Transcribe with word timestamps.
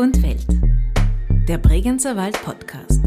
und 0.00 0.22
Welt. 0.22 0.46
Der 1.46 1.58
Bregenzer 1.58 2.16
Wald 2.16 2.42
Podcast. 2.42 3.02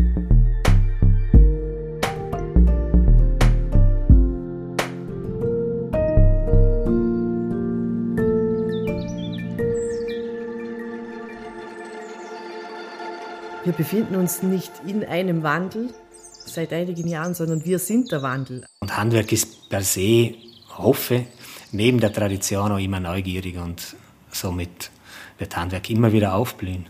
Wir 13.64 13.73
befinden 13.75 14.16
uns 14.16 14.44
nicht 14.44 14.71
in 14.86 15.04
einem 15.04 15.41
Wandel 15.41 15.96
seit 16.46 16.71
einigen 16.73 17.07
Jahren, 17.07 17.34
sondern 17.34 17.66
wir 17.66 17.80
sind 17.80 18.12
der 18.12 18.21
Wandel. 18.21 18.68
Und 18.82 18.96
Handwerk 18.96 19.32
ist 19.32 19.68
per 19.68 19.82
se, 19.82 20.36
hoffe, 20.78 21.25
neben 21.71 22.00
der 22.00 22.14
Tradition 22.14 22.71
auch 22.71 22.78
immer 22.78 23.00
neugierig 23.00 23.57
und 23.57 23.96
somit 24.32 24.91
wird 25.38 25.55
Handwerk 25.57 25.89
immer 25.89 26.11
wieder 26.11 26.36
aufblühen. 26.36 26.88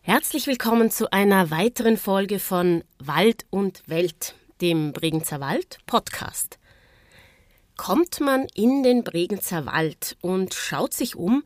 Herzlich 0.00 0.46
willkommen 0.46 0.90
zu 0.90 1.12
einer 1.12 1.50
weiteren 1.50 1.96
Folge 1.96 2.38
von 2.38 2.84
Wald 2.98 3.46
und 3.50 3.82
Welt, 3.86 4.34
dem 4.60 4.92
Bregenzer 4.92 5.40
Wald 5.40 5.78
Podcast. 5.86 6.58
Kommt 7.76 8.20
man 8.20 8.46
in 8.54 8.82
den 8.82 9.02
Bregenzer 9.02 9.66
Wald 9.66 10.16
und 10.20 10.54
schaut 10.54 10.94
sich 10.94 11.16
um, 11.16 11.42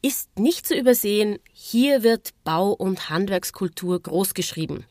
ist 0.00 0.38
nicht 0.38 0.66
zu 0.66 0.76
übersehen, 0.76 1.38
hier 1.52 2.02
wird 2.02 2.30
Bau- 2.44 2.72
und 2.72 3.10
Handwerkskultur 3.10 4.00
großgeschrieben. 4.00 4.84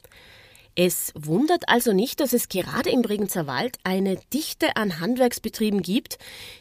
Es 0.75 1.11
wundert 1.15 1.67
also 1.67 1.91
nicht, 1.91 2.21
dass 2.21 2.31
es 2.31 2.47
gerade 2.47 2.89
im 2.89 3.01
Bregenzer 3.01 3.45
Wald 3.45 3.77
eine 3.83 4.17
Dichte 4.33 4.77
an 4.77 5.01
Handwerksbetrieben 5.01 5.81
gibt, 5.81 6.17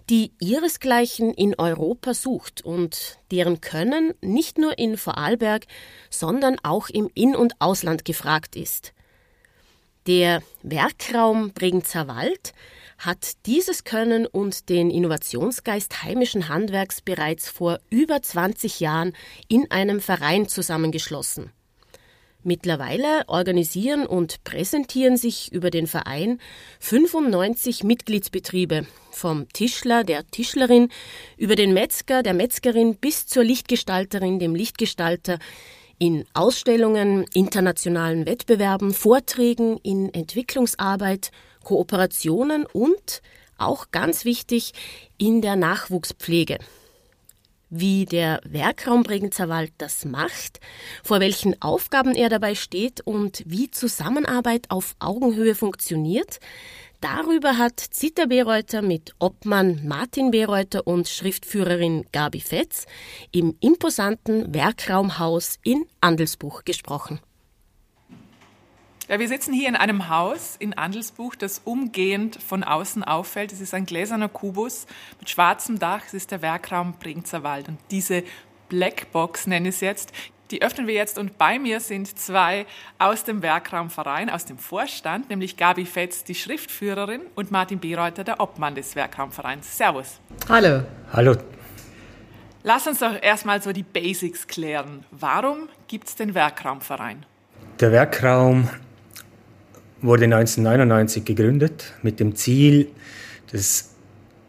die 0.09 0.33
ihresgleichen 0.41 1.33
in 1.33 1.55
Europa 1.57 2.13
sucht 2.15 2.63
und 2.65 3.19
deren 3.31 3.61
Können 3.61 4.15
nicht 4.21 4.59
nur 4.59 4.77
in 4.79 4.97
Vorarlberg, 4.97 5.67
sondern 6.11 6.57
auch 6.65 6.89
im 6.89 7.09
In- 7.15 7.37
und 7.37 7.55
Ausland 7.61 8.05
gefragt 8.05 8.57
ist. 8.57 8.95
Der 10.09 10.43
Werkraum 10.63 11.53
Bregenzer 11.53 12.09
Wald 12.09 12.53
hat 12.99 13.47
dieses 13.47 13.85
Können 13.85 14.27
und 14.27 14.69
den 14.69 14.91
Innovationsgeist 14.91 16.03
heimischen 16.03 16.49
Handwerks 16.49 17.01
bereits 17.01 17.49
vor 17.49 17.79
über 17.91 18.21
20 18.21 18.81
Jahren 18.81 19.13
in 19.47 19.71
einem 19.71 20.01
Verein 20.01 20.49
zusammengeschlossen. 20.49 21.53
Mittlerweile 22.43 23.25
organisieren 23.27 24.07
und 24.07 24.43
präsentieren 24.45 25.19
sich 25.19 25.53
über 25.53 25.71
den 25.71 25.87
Verein 25.87 26.41
95 26.81 27.85
Mitgliedsbetriebe, 27.85 28.87
vom 29.11 29.47
Tischler, 29.53 30.05
der 30.05 30.27
Tischlerin, 30.27 30.89
über 31.37 31.55
den 31.55 31.75
Metzger, 31.75 32.23
der 32.23 32.33
Metzgerin 32.33 32.97
bis 32.97 33.27
zur 33.27 33.45
Lichtgestalterin, 33.45 34.39
dem 34.39 34.55
Lichtgestalter, 34.55 35.39
in 35.99 36.25
Ausstellungen, 36.33 37.27
internationalen 37.35 38.25
Wettbewerben, 38.25 38.95
Vorträgen, 38.95 39.77
in 39.83 40.13
Entwicklungsarbeit, 40.15 41.31
Kooperationen 41.63 42.65
und 42.65 43.21
auch 43.59 43.91
ganz 43.91 44.25
wichtig 44.25 44.73
in 45.19 45.43
der 45.43 45.57
Nachwuchspflege. 45.57 46.59
Wie 47.73 48.05
der 48.05 48.41
Werkraum 48.45 49.05
Bregenzer 49.05 49.49
Wald 49.49 49.73
das 49.79 50.05
macht, 50.05 50.59
vor 51.05 51.21
welchen 51.21 51.61
Aufgaben 51.63 52.17
er 52.17 52.29
dabei 52.29 52.57
steht 52.57 53.01
und 53.01 53.45
wie 53.47 53.71
Zusammenarbeit 53.71 54.67
auf 54.71 54.97
Augenhöhe 54.99 55.55
funktioniert, 55.55 56.41
Darüber 57.01 57.57
hat 57.57 57.81
Zita 57.81 58.27
Bereuter 58.27 58.83
mit 58.83 59.15
Obmann 59.19 59.81
Martin 59.87 60.33
Bereuter 60.33 60.87
und 60.87 61.09
Schriftführerin 61.09 62.05
Gabi 62.13 62.41
Fetz 62.41 62.85
im 63.33 63.57
imposanten 63.61 64.53
Werkraumhaus 64.53 65.59
in 65.63 65.87
Andelsbuch 66.03 66.63
gesprochen. 66.67 67.19
Ja, 69.11 69.19
wir 69.19 69.27
sitzen 69.27 69.53
hier 69.53 69.69
in 69.69 69.75
einem 69.75 70.09
Haus 70.09 70.55
in 70.61 70.73
Andelsbuch, 70.73 71.35
das 71.35 71.63
umgehend 71.65 72.41
von 72.41 72.63
außen 72.63 73.03
auffällt. 73.03 73.53
Es 73.53 73.61
ist 73.61 73.75
ein 73.75 73.85
gläserner 73.85 74.29
Kubus 74.29 74.87
mit 75.19 75.29
schwarzem 75.29 75.81
Dach. 75.81 76.03
Es 76.07 76.15
ist 76.15 76.31
der 76.31 76.43
Werkraum 76.43 76.93
Bringzer 76.93 77.43
Wald. 77.43 77.69
Und 77.69 77.79
diese 77.91 78.23
Blackbox, 78.69 79.49
nenne 79.49 79.71
ich 79.71 79.75
es 79.75 79.81
jetzt, 79.81 80.13
die 80.53 80.63
öffnen 80.63 80.87
wir 80.87 80.95
jetzt 80.95 81.19
und 81.19 81.39
bei 81.39 81.59
mir 81.59 81.81
sind 81.81 82.17
zwei 82.21 82.67
aus 83.01 83.25
dem 83.25 83.43
Werkraumverein, 83.43 84.31
aus 84.31 84.45
dem 84.45 84.59
Vorstand, 84.59 85.29
nämlich 85.29 85.57
Gabi 85.57 85.87
Fetz, 85.87 86.23
die 86.23 86.37
Schriftführerin 86.37 87.23
und 87.35 87.51
Martin 87.51 87.81
Bereuter, 87.81 88.23
der 88.23 88.39
Obmann 88.39 88.77
des 88.77 88.95
Werkraumvereins. 88.95 89.77
Servus. 89.77 90.21
Hallo. 90.49 90.85
Hallo. 91.13 91.35
Lass 92.63 92.87
uns 92.87 93.01
doch 93.01 93.21
erstmal 93.21 93.61
so 93.61 93.73
die 93.73 93.83
Basics 93.83 94.47
klären. 94.47 95.05
Warum 95.11 95.69
gibt 95.89 96.07
es 96.07 96.15
den 96.15 96.37
Werkraumverein? 96.37 97.27
Der 97.81 97.91
Werkraum 97.91 98.69
wurde 100.03 100.25
1999 100.25 101.25
gegründet 101.25 101.93
mit 102.03 102.21
dem 102.21 102.35
Ziel, 102.35 102.89
das 103.53 103.91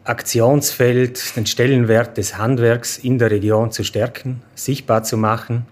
Aktionsfeld, 0.04 1.36
den 1.36 1.46
Stellenwert 1.46 2.16
des 2.16 2.36
Handwerks 2.36 2.98
in 2.98 3.18
der 3.18 3.30
Region 3.30 3.70
zu 3.70 3.84
stärken, 3.84 4.42
sichtbar 4.54 5.04
zu 5.04 5.16
machen, 5.16 5.66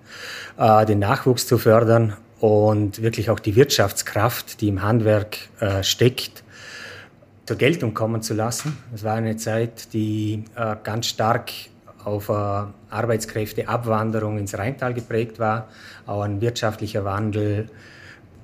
äh, 0.57 0.87
den 0.87 1.01
Nachwuchs 1.01 1.47
zu 1.47 1.59
fördern 1.59 2.17
und 2.39 3.03
wirklich 3.03 3.31
auch 3.31 3.41
die 3.41 3.57
Wirtschaftskraft, 3.57 4.61
die 4.61 4.69
im 4.69 4.83
Handwerk 4.83 5.39
äh, 5.59 5.83
steckt, 5.83 6.45
zur 7.47 7.57
Geltung 7.57 7.95
kommen 7.95 8.23
zu 8.23 8.35
lassen. 8.35 8.79
Es 8.95 9.03
war 9.03 9.15
eine 9.15 9.37
Zeit, 9.37 9.93
die 9.93 10.45
äh, 10.55 10.77
ganz 10.85 11.07
stark 11.07 11.51
auf 12.05 12.31
Arbeitskräfteabwanderung 12.31 14.39
ins 14.39 14.57
Rheintal 14.57 14.95
geprägt 14.95 15.39
war, 15.39 15.69
auch 16.07 16.23
ein 16.23 16.41
wirtschaftlicher 16.41 17.05
Wandel, 17.05 17.69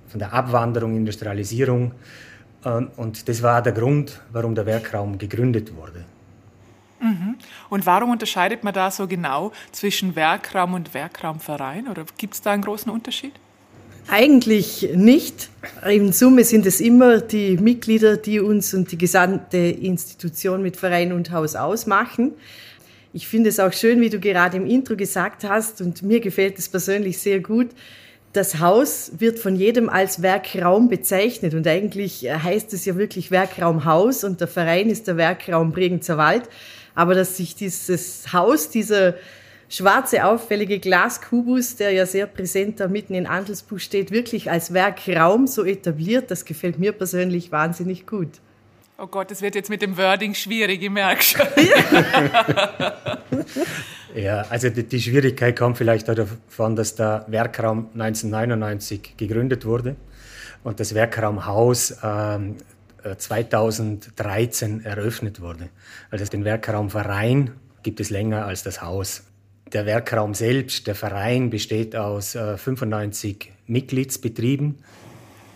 von 0.09 0.19
der 0.19 0.33
Abwanderung, 0.33 0.97
Industrialisierung. 0.97 1.93
Ähm, 2.65 2.91
und 2.97 3.29
das 3.29 3.43
war 3.43 3.63
der 3.63 3.73
Grund, 3.73 4.21
warum 4.33 4.55
der 4.55 4.67
Werkraum 4.67 5.19
gegründet 5.19 5.75
wurde. 5.75 6.05
Mhm. 7.01 7.37
Und 7.69 7.87
warum 7.87 8.11
unterscheidet 8.11 8.65
man 8.65 8.73
da 8.73 8.91
so 8.91 9.07
genau 9.07 9.53
zwischen 9.73 10.17
Werkraum 10.17 10.75
und 10.75 10.95
Werkraumverein? 10.95 11.89
Oder 11.89 12.05
gibt 12.17 12.35
es 12.35 12.41
da 12.41 12.53
einen 12.53 12.63
großen 12.63 12.91
Unterschied? 12.91 13.33
Eigentlich 14.09 14.89
nicht. 14.95 15.51
In 15.85 16.13
Summe 16.13 16.45
sind 16.45 16.65
es 16.65 16.81
immer 16.81 17.21
die 17.21 17.57
Mitglieder, 17.57 18.17
die 18.17 18.39
uns 18.39 18.73
und 18.73 18.93
die 18.93 18.99
gesamte 18.99 19.57
Institution 19.57 20.63
mit 20.63 20.77
Verein 20.77 21.13
und 21.13 21.33
Haus 21.33 21.57
ausmachen. 21.57 22.33
Ich 23.13 23.27
finde 23.27 23.49
es 23.49 23.59
auch 23.59 23.73
schön, 23.73 24.01
wie 24.01 24.11
du 24.11 24.21
gerade 24.21 24.59
im 24.59 24.67
Intro 24.67 24.95
gesagt 24.95 25.43
hast, 25.43 25.81
und 25.81 26.03
mir 26.03 26.21
gefällt 26.21 26.59
es 26.59 26.69
persönlich 26.69 27.19
sehr 27.19 27.41
gut, 27.41 27.71
das 28.37 28.61
Haus 28.61 29.13
wird 29.19 29.39
von 29.39 29.57
jedem 29.57 29.89
als 29.89 30.21
Werkraum 30.21 30.89
bezeichnet 30.89 31.55
und 31.55 31.67
eigentlich 31.67 32.23
heißt 32.31 32.73
es 32.75 32.85
ja 32.85 32.97
wirklich 32.97 33.31
Werkraumhaus 33.31 34.25
und 34.25 34.41
der 34.41 34.49
Verein 34.49 34.91
ist 34.91 35.07
der 35.07 35.17
Werkraum 35.17 35.73
Bregenzer 35.73 36.19
Wald. 36.19 36.43
Aber 36.95 37.15
dass 37.15 37.37
sich 37.37 37.55
dieses 37.55 38.33
Haus, 38.33 38.69
dieser 38.69 39.15
schwarze 39.69 40.25
auffällige 40.25 40.79
Glaskubus, 40.79 41.77
der 41.77 41.93
ja 41.93 42.07
sehr 42.07 42.27
präsent 42.27 42.81
da 42.81 42.89
mitten 42.89 43.15
in 43.15 43.27
Andelsbuch 43.27 43.79
steht, 43.79 44.11
wirklich 44.11 44.51
als 44.51 44.73
Werkraum 44.73 45.47
so 45.47 45.65
etabliert, 45.65 46.31
das 46.31 46.45
gefällt 46.45 46.79
mir 46.79 46.93
persönlich 46.93 47.53
wahnsinnig 47.53 48.07
gut. 48.07 48.41
Oh 48.99 49.09
Gott, 49.09 49.31
es 49.31 49.43
wird 49.43 49.55
jetzt 49.55 49.69
mit 49.69 49.83
dem 49.83 49.99
Wording 49.99 50.33
schwierig, 50.33 50.83
ich 50.83 50.89
merke 50.89 51.23
schon. 51.23 51.45
ja, 54.15 54.41
also 54.49 54.71
die, 54.71 54.85
die, 54.85 55.03
Schwierigkeit 55.03 55.59
kommt 55.59 55.77
vielleicht 55.77 56.09
davon, 56.09 56.77
dass 56.77 56.95
der 56.95 57.27
Werkraum 57.29 57.91
1999 57.93 59.19
gegründet 59.19 59.67
wurde 59.67 59.97
und 60.65 60.81
das 60.81 60.95
Werkraumhaus 60.95 61.99
ähm, 62.03 62.57
2013 63.19 64.87
eröffnet 64.87 65.43
wurde. 65.43 65.69
Also 66.11 66.25
den 66.25 66.47
Werkraumverein 66.47 67.51
gibt 67.83 68.01
es 68.01 68.09
länger 68.09 68.47
als 68.47 68.63
das 68.63 68.81
Haus. 68.81 69.25
Der 69.75 69.85
Werkraum 69.85 70.33
selbst, 70.33 70.87
der 70.87 70.95
Verein, 70.95 71.51
besteht 71.51 71.97
aus 71.97 72.35
äh, 72.35 72.57
95 72.57 73.53
Mitgliedsbetrieben 73.67 74.77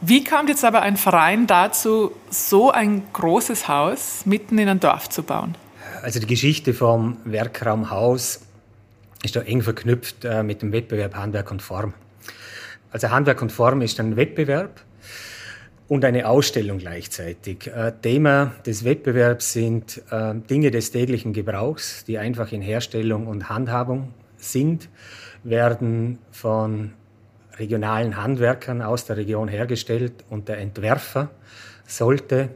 wie 0.01 0.25
kam 0.25 0.49
jetzt 0.49 0.65
aber 0.65 0.83
ein 0.83 0.97
Verein 0.97 1.47
dazu, 1.47 2.13
so 2.31 2.71
ein 2.71 3.03
großes 3.13 3.69
Haus 3.69 4.25
mitten 4.25 4.59
in 4.59 4.69
ein 4.69 4.81
Dorf 4.81 5.09
zu 5.09 5.23
bauen? 5.23 5.57
Also 6.03 6.21
die 6.21 6.27
Geschichte 6.27 6.73
vom 6.73 7.19
Werkraumhaus 7.25 8.41
ist 9.23 9.37
da 9.37 9.41
eng 9.41 9.63
verknüpft 9.63 10.25
äh, 10.25 10.43
mit 10.43 10.63
dem 10.63 10.73
Wettbewerb 10.73 11.15
Handwerk 11.15 11.51
und 11.51 11.61
Form. 11.61 11.95
Also 12.91 13.11
Handwerk 13.11 13.43
und 13.43 13.53
Form 13.53 13.83
ist 13.83 14.01
ein 14.01 14.17
Wettbewerb 14.17 14.81
und 15.89 16.05
eine 16.05 16.29
Ausstellung 16.29 16.79
gleichzeitig. 16.79 17.67
Äh, 17.67 17.93
Thema 18.01 18.53
des 18.65 18.85
Wettbewerbs 18.85 19.53
sind 19.53 20.03
äh, 20.11 20.35
Dinge 20.35 20.71
des 20.71 20.91
täglichen 20.91 21.33
Gebrauchs, 21.33 22.05
die 22.05 22.19
einfach 22.19 22.53
in 22.53 22.63
Herstellung 22.63 23.27
und 23.27 23.49
Handhabung 23.49 24.15
sind, 24.39 24.89
werden 25.45 26.19
von 26.31 26.93
regionalen 27.61 28.17
Handwerkern 28.17 28.83
aus 28.83 29.05
der 29.05 29.17
Region 29.17 29.49
hergestellt 29.49 30.25
und 30.29 30.49
der 30.49 30.59
Entwerfer 30.59 31.31
sollte 31.87 32.49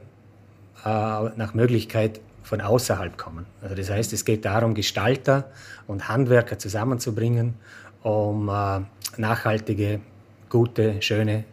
äh, 0.84 0.88
nach 0.88 1.54
Möglichkeit 1.54 2.20
von 2.42 2.60
außerhalb 2.60 3.16
kommen. 3.16 3.46
Also 3.62 3.74
das 3.74 3.90
heißt, 3.90 4.12
es 4.12 4.24
geht 4.24 4.44
darum, 4.44 4.74
Gestalter 4.74 5.50
und 5.86 6.08
Handwerker 6.08 6.58
zusammenzubringen 6.58 7.54
um 8.02 8.48
äh, 8.50 8.80
nachhaltige, 9.16 10.00
gute, 10.50 11.00
schöne, 11.00 11.44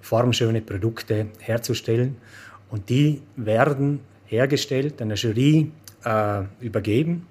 formschöne 0.00 0.62
Produkte 0.62 1.26
herzustellen. 1.40 2.16
Und 2.70 2.88
die 2.88 3.22
werden 3.36 4.00
hergestellt, 4.26 5.00
einer 5.00 5.14
Jury 5.14 5.70
äh, 6.04 6.42
übergeben. 6.60 7.26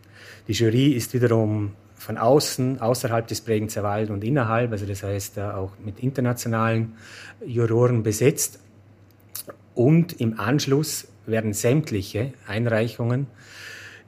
Die 0.48 0.54
Jury 0.54 0.94
ist 0.94 1.14
wiederum 1.14 1.74
von 2.04 2.18
außen, 2.18 2.82
außerhalb 2.82 3.26
des 3.28 3.42
Bregenzer 3.42 3.82
Wald 3.82 4.10
und 4.10 4.24
innerhalb, 4.24 4.72
also 4.72 4.86
das 4.86 5.04
heißt 5.04 5.40
auch 5.40 5.72
mit 5.84 6.00
internationalen 6.00 6.96
Juroren 7.46 8.04
besetzt. 8.04 8.60
Und 9.74 10.20
im 10.20 10.40
Anschluss 10.40 11.08
werden 11.26 11.54
sämtliche 11.54 12.34
Einreichungen 12.46 13.28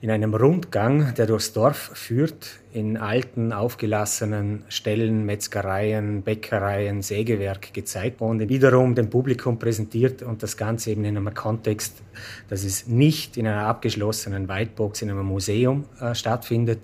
in 0.02 0.10
einem 0.10 0.34
Rundgang, 0.34 1.14
der 1.14 1.24
durchs 1.26 1.54
Dorf 1.54 1.90
führt, 1.94 2.60
in 2.74 2.98
alten, 2.98 3.54
aufgelassenen 3.54 4.64
Stellen, 4.68 5.24
Metzgereien, 5.24 6.20
Bäckereien, 6.20 7.00
Sägewerk 7.00 7.72
gezeigt 7.72 8.20
und 8.20 8.46
wiederum 8.46 8.94
dem 8.94 9.08
Publikum 9.08 9.58
präsentiert 9.58 10.22
und 10.22 10.42
das 10.42 10.58
Ganze 10.58 10.90
eben 10.90 11.06
in 11.06 11.16
einem 11.16 11.32
Kontext, 11.32 12.02
dass 12.50 12.62
es 12.62 12.86
nicht 12.86 13.38
in 13.38 13.46
einer 13.46 13.66
abgeschlossenen 13.66 14.50
Whitebox 14.50 15.00
in 15.00 15.10
einem 15.10 15.24
Museum 15.24 15.86
äh, 15.98 16.14
stattfindet, 16.14 16.80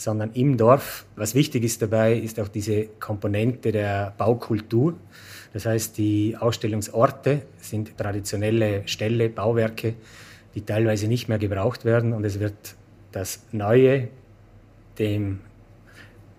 sondern 0.00 0.32
im 0.32 0.56
Dorf. 0.56 1.06
Was 1.16 1.34
wichtig 1.34 1.64
ist 1.64 1.82
dabei, 1.82 2.14
ist 2.14 2.38
auch 2.40 2.48
diese 2.48 2.86
Komponente 3.00 3.72
der 3.72 4.14
Baukultur. 4.16 4.94
Das 5.52 5.66
heißt, 5.66 5.98
die 5.98 6.36
Ausstellungsorte 6.38 7.42
sind 7.58 7.96
traditionelle 7.96 8.86
Ställe, 8.86 9.28
Bauwerke, 9.28 9.94
die 10.54 10.62
teilweise 10.62 11.08
nicht 11.08 11.28
mehr 11.28 11.38
gebraucht 11.38 11.84
werden 11.84 12.12
und 12.12 12.24
es 12.24 12.38
wird 12.40 12.74
das 13.12 13.42
Neue 13.52 14.08
dem 14.98 15.40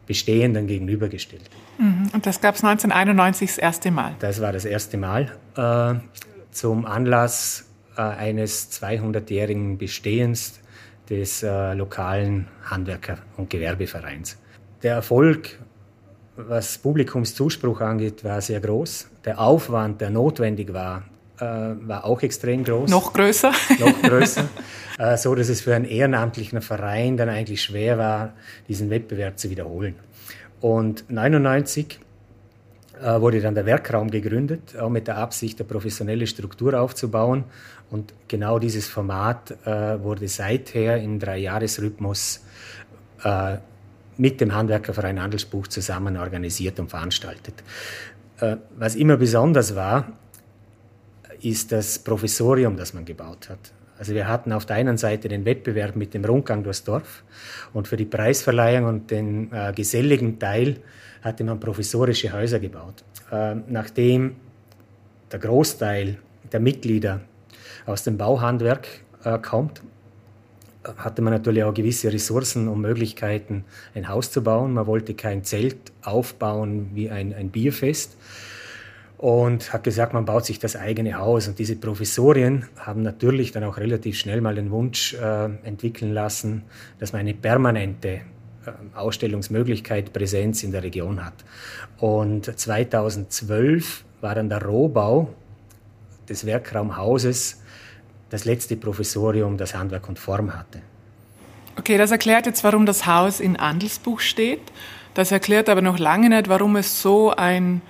Bestehenden 0.05 0.67
gegenübergestellt. 0.67 1.49
Mhm. 1.77 2.09
Und 2.13 2.25
das 2.25 2.41
gab 2.41 2.55
es 2.55 2.63
1991 2.63 3.49
das 3.49 3.57
erste 3.57 3.91
Mal? 3.91 4.15
Das 4.19 4.41
war 4.41 4.51
das 4.51 4.65
erste 4.65 4.97
Mal 4.97 5.31
äh, 5.55 5.95
zum 6.51 6.85
Anlass 6.85 7.69
äh, 7.95 8.01
eines 8.01 8.71
200-jährigen 8.81 9.77
Bestehens 9.77 10.58
des 11.09 11.43
äh, 11.43 11.73
lokalen 11.73 12.47
Handwerker- 12.69 13.19
und 13.37 13.49
Gewerbevereins. 13.49 14.37
Der 14.83 14.95
Erfolg, 14.95 15.59
was 16.35 16.77
Publikumszuspruch 16.77 17.81
angeht, 17.81 18.23
war 18.23 18.41
sehr 18.41 18.59
groß. 18.59 19.09
Der 19.25 19.39
Aufwand, 19.39 20.01
der 20.01 20.09
notwendig 20.09 20.73
war, 20.73 21.03
äh, 21.39 21.45
war 21.45 22.05
auch 22.05 22.21
extrem 22.21 22.63
groß. 22.63 22.89
Noch 22.89 23.13
größer? 23.13 23.51
Noch 23.79 24.01
größer. 24.01 24.47
äh, 24.99 25.17
so 25.17 25.35
dass 25.35 25.49
es 25.49 25.61
für 25.61 25.75
einen 25.75 25.85
ehrenamtlichen 25.85 26.61
Verein 26.61 27.17
dann 27.17 27.29
eigentlich 27.29 27.61
schwer 27.61 27.97
war, 27.97 28.33
diesen 28.67 28.89
Wettbewerb 28.89 29.39
zu 29.39 29.49
wiederholen. 29.49 29.95
Und 30.61 31.05
1999 31.09 31.99
äh, 31.99 32.08
wurde 33.01 33.41
dann 33.41 33.55
der 33.55 33.65
Werkraum 33.65 34.11
gegründet, 34.11 34.77
auch 34.77 34.89
mit 34.89 35.07
der 35.07 35.17
Absicht, 35.17 35.59
eine 35.59 35.67
professionelle 35.67 36.27
Struktur 36.27 36.79
aufzubauen. 36.79 37.45
Und 37.89 38.13
genau 38.27 38.59
dieses 38.59 38.87
Format 38.87 39.51
äh, 39.65 40.01
wurde 40.01 40.27
seither 40.27 40.97
im 40.97 41.19
Dreijahresrhythmus 41.19 42.43
äh, 43.23 43.57
mit 44.17 44.41
dem 44.41 44.53
Handwerkerverein 44.53 45.21
Handelsbuch 45.21 45.67
zusammen 45.67 46.17
organisiert 46.17 46.79
und 46.79 46.89
veranstaltet. 46.89 47.55
Äh, 48.39 48.57
was 48.77 48.95
immer 48.95 49.17
besonders 49.17 49.75
war, 49.75 50.13
ist 51.41 51.71
das 51.71 51.99
Professorium, 51.99 52.75
das 52.75 52.93
man 52.93 53.05
gebaut 53.05 53.49
hat. 53.49 53.71
Also 53.97 54.13
wir 54.13 54.27
hatten 54.27 54.53
auf 54.53 54.65
der 54.65 54.77
einen 54.77 54.97
Seite 54.97 55.27
den 55.27 55.45
Wettbewerb 55.45 55.95
mit 55.95 56.13
dem 56.13 56.23
Rundgang 56.23 56.63
durchs 56.63 56.83
Dorf 56.83 57.23
und 57.73 57.87
für 57.87 57.97
die 57.97 58.05
Preisverleihung 58.05 58.85
und 58.85 59.11
den 59.11 59.51
äh, 59.51 59.73
geselligen 59.75 60.39
Teil 60.39 60.77
hatte 61.21 61.43
man 61.43 61.59
professorische 61.59 62.31
Häuser 62.31 62.59
gebaut. 62.59 63.03
Äh, 63.31 63.55
nachdem 63.67 64.35
der 65.31 65.39
Großteil 65.39 66.17
der 66.51 66.59
Mitglieder 66.59 67.21
aus 67.85 68.03
dem 68.03 68.17
Bauhandwerk 68.17 68.87
äh, 69.23 69.37
kommt, 69.37 69.81
hatte 70.97 71.21
man 71.21 71.33
natürlich 71.33 71.63
auch 71.63 71.73
gewisse 71.73 72.11
Ressourcen 72.11 72.67
und 72.67 72.81
Möglichkeiten, 72.81 73.65
ein 73.93 74.07
Haus 74.07 74.31
zu 74.31 74.41
bauen. 74.41 74.73
Man 74.73 74.87
wollte 74.87 75.13
kein 75.13 75.43
Zelt 75.43 75.91
aufbauen 76.03 76.91
wie 76.93 77.09
ein, 77.09 77.33
ein 77.33 77.49
Bierfest, 77.49 78.17
und 79.19 79.73
hat 79.73 79.83
gesagt, 79.83 80.13
man 80.13 80.23
baut 80.23 80.45
sich 80.45 80.59
das 80.59 80.77
eigene 80.77 81.15
Haus. 81.17 81.49
Und 81.49 81.59
diese 81.59 81.75
Professorien 81.75 82.65
haben 82.77 83.01
natürlich 83.01 83.51
dann 83.51 83.65
auch 83.65 83.75
relativ 83.77 84.17
schnell 84.17 84.39
mal 84.39 84.55
den 84.55 84.71
Wunsch 84.71 85.13
äh, 85.13 85.49
entwickeln 85.63 86.13
lassen, 86.13 86.63
dass 86.99 87.11
man 87.11 87.19
eine 87.19 87.33
permanente 87.33 88.21
Ausstellungsmöglichkeit, 88.95 90.13
Präsenz 90.13 90.63
in 90.63 90.71
der 90.71 90.83
Region 90.83 91.23
hat. 91.23 91.33
Und 91.97 92.59
2012 92.59 94.03
war 94.21 94.35
dann 94.35 94.49
der 94.49 94.63
Rohbau 94.63 95.33
des 96.27 96.45
Werkraumhauses 96.45 97.61
das 98.29 98.45
letzte 98.45 98.75
Professorium, 98.75 99.57
das 99.57 99.73
Handwerk 99.73 100.07
und 100.07 100.19
Form 100.19 100.53
hatte. 100.53 100.81
Okay, 101.77 101.97
das 101.97 102.11
erklärt 102.11 102.45
jetzt, 102.45 102.63
warum 102.63 102.85
das 102.85 103.05
Haus 103.05 103.39
in 103.39 103.55
Andelsbuch 103.55 104.19
steht. 104.19 104.61
Das 105.13 105.31
erklärt 105.31 105.69
aber 105.69 105.81
noch 105.81 105.97
lange 105.97 106.29
nicht, 106.29 106.49
warum 106.49 106.75
es 106.75 107.01
so 107.01 107.31
ein 107.31 107.81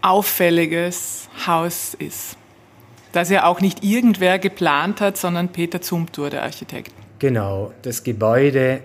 auffälliges 0.00 1.28
Haus 1.46 1.94
ist. 1.94 2.36
Das 3.12 3.30
ja 3.30 3.44
auch 3.44 3.60
nicht 3.60 3.82
irgendwer 3.84 4.38
geplant 4.38 5.00
hat, 5.00 5.16
sondern 5.16 5.48
Peter 5.48 5.80
Zumthor, 5.80 6.30
der 6.30 6.42
Architekt. 6.42 6.92
Genau, 7.18 7.72
das 7.82 8.04
Gebäude 8.04 8.82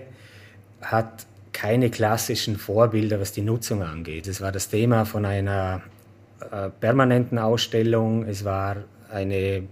hat 0.84 1.26
keine 1.52 1.90
klassischen 1.90 2.56
Vorbilder, 2.56 3.20
was 3.20 3.32
die 3.32 3.42
Nutzung 3.42 3.82
angeht. 3.82 4.26
Es 4.26 4.40
war 4.40 4.52
das 4.52 4.68
Thema 4.68 5.04
von 5.04 5.24
einer 5.24 5.82
äh, 6.50 6.68
permanenten 6.68 7.38
Ausstellung, 7.38 8.24
es 8.24 8.44
war 8.44 8.76
eine, 9.10 9.62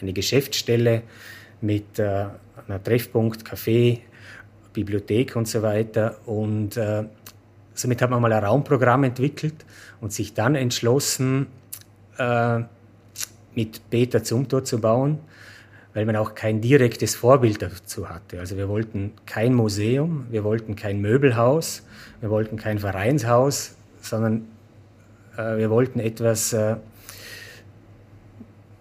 eine 0.00 0.12
Geschäftsstelle 0.12 1.02
mit 1.60 1.98
äh, 1.98 2.26
einem 2.66 2.82
Treffpunkt, 2.82 3.46
Café, 3.46 4.00
Bibliothek 4.72 5.36
und 5.36 5.46
so 5.48 5.62
weiter. 5.62 6.16
Und 6.26 6.76
äh, 6.76 7.04
somit 7.74 8.02
hat 8.02 8.10
man 8.10 8.22
mal 8.22 8.32
ein 8.32 8.44
Raumprogramm 8.44 9.04
entwickelt 9.04 9.64
und 10.00 10.12
sich 10.12 10.34
dann 10.34 10.54
entschlossen, 10.54 11.46
äh, 12.16 12.60
mit 13.54 13.90
Peter 13.90 14.22
Zumthor 14.22 14.64
zu 14.64 14.80
bauen, 14.80 15.18
weil 15.94 16.04
man 16.06 16.16
auch 16.16 16.34
kein 16.34 16.60
direktes 16.60 17.14
Vorbild 17.14 17.62
dazu 17.62 18.08
hatte. 18.08 18.40
Also 18.40 18.56
wir 18.56 18.68
wollten 18.68 19.12
kein 19.26 19.54
Museum, 19.54 20.26
wir 20.30 20.44
wollten 20.44 20.76
kein 20.76 21.00
Möbelhaus, 21.00 21.82
wir 22.20 22.30
wollten 22.30 22.56
kein 22.56 22.78
Vereinshaus, 22.78 23.74
sondern 24.00 24.46
äh, 25.36 25.56
wir 25.56 25.70
wollten 25.70 26.00
etwas, 26.00 26.52
äh, 26.52 26.76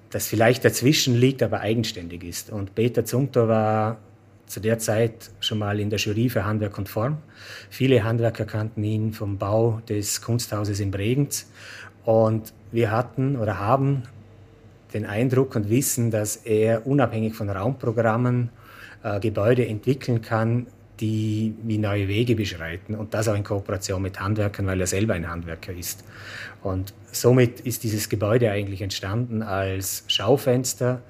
das 0.10 0.28
vielleicht 0.28 0.64
dazwischen 0.66 1.16
liegt, 1.16 1.44
aber 1.44 1.62
eigenständig 1.62 2.24
ist. 2.24 2.52
Und 2.52 2.76
Peter 2.76 3.06
Zumthor 3.06 3.48
war 3.48 3.98
zu 4.48 4.60
der 4.62 4.80
Zeit 4.80 5.30
schon 5.40 5.60
mal 5.60 5.80
in 5.80 5.90
der 5.90 6.00
Jury 6.00 6.30
für 6.30 6.46
Handwerk 6.46 6.78
und 6.78 6.88
Form. 6.88 7.18
Viele 7.70 8.04
Handwerker 8.04 8.46
kannten 8.46 8.84
ihn 8.84 9.14
vom 9.14 9.38
Bau 9.38 9.82
des 9.90 10.22
Kunsthauses 10.22 10.80
in 10.80 10.92
Bregenz. 10.92 11.52
Und 12.06 12.54
wir 12.72 12.92
hatten 12.92 13.36
oder 13.36 13.60
haben 13.60 14.04
den 14.98 15.06
Eindruck 15.06 15.56
und 15.56 15.70
wissen, 15.70 16.12
dass 16.12 16.36
er 16.38 16.86
unabhängig 16.88 17.36
von 17.36 17.50
Raumprogrammen 17.50 18.50
äh, 19.04 19.20
Gebäude 19.20 19.66
entwickeln 19.68 20.22
kann, 20.22 20.68
die 21.00 21.54
wie 21.64 21.78
neue 21.78 22.08
Wege 22.08 22.36
beschreiten 22.36 22.96
und 22.96 23.14
das 23.14 23.28
auch 23.28 23.36
in 23.36 23.44
Kooperation 23.44 24.02
mit 24.02 24.20
Handwerkern, 24.20 24.66
weil 24.66 24.82
er 24.82 24.88
selber 24.88 25.14
ein 25.14 25.30
Handwerker 25.30 25.72
ist. 25.72 26.04
Und 26.64 26.94
somit 27.12 27.60
ist 27.60 27.84
dieses 27.84 28.10
Gebäude 28.10 28.50
eigentlich 28.52 28.82
entstanden 28.82 29.44
als 29.44 30.04
Schaufenster 30.08 31.02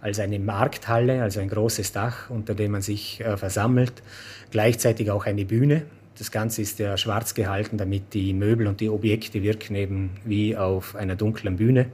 als 0.00 0.20
eine 0.20 0.38
Markthalle, 0.38 1.22
also 1.22 1.40
ein 1.40 1.48
großes 1.48 1.90
Dach, 1.92 2.30
unter 2.30 2.54
dem 2.54 2.72
man 2.72 2.82
sich 2.82 3.20
äh, 3.20 3.36
versammelt, 3.36 4.02
gleichzeitig 4.50 5.10
auch 5.10 5.26
eine 5.26 5.44
Bühne. 5.44 5.82
Das 6.18 6.30
Ganze 6.30 6.62
ist 6.62 6.78
ja 6.78 6.96
schwarz 6.96 7.34
gehalten, 7.34 7.76
damit 7.76 8.14
die 8.14 8.32
Möbel 8.32 8.68
und 8.68 8.80
die 8.80 8.88
Objekte 8.88 9.42
wirken 9.42 9.74
eben 9.74 10.10
wie 10.24 10.56
auf 10.56 10.94
einer 10.94 11.16
dunklen 11.16 11.56
Bühne. 11.56 11.86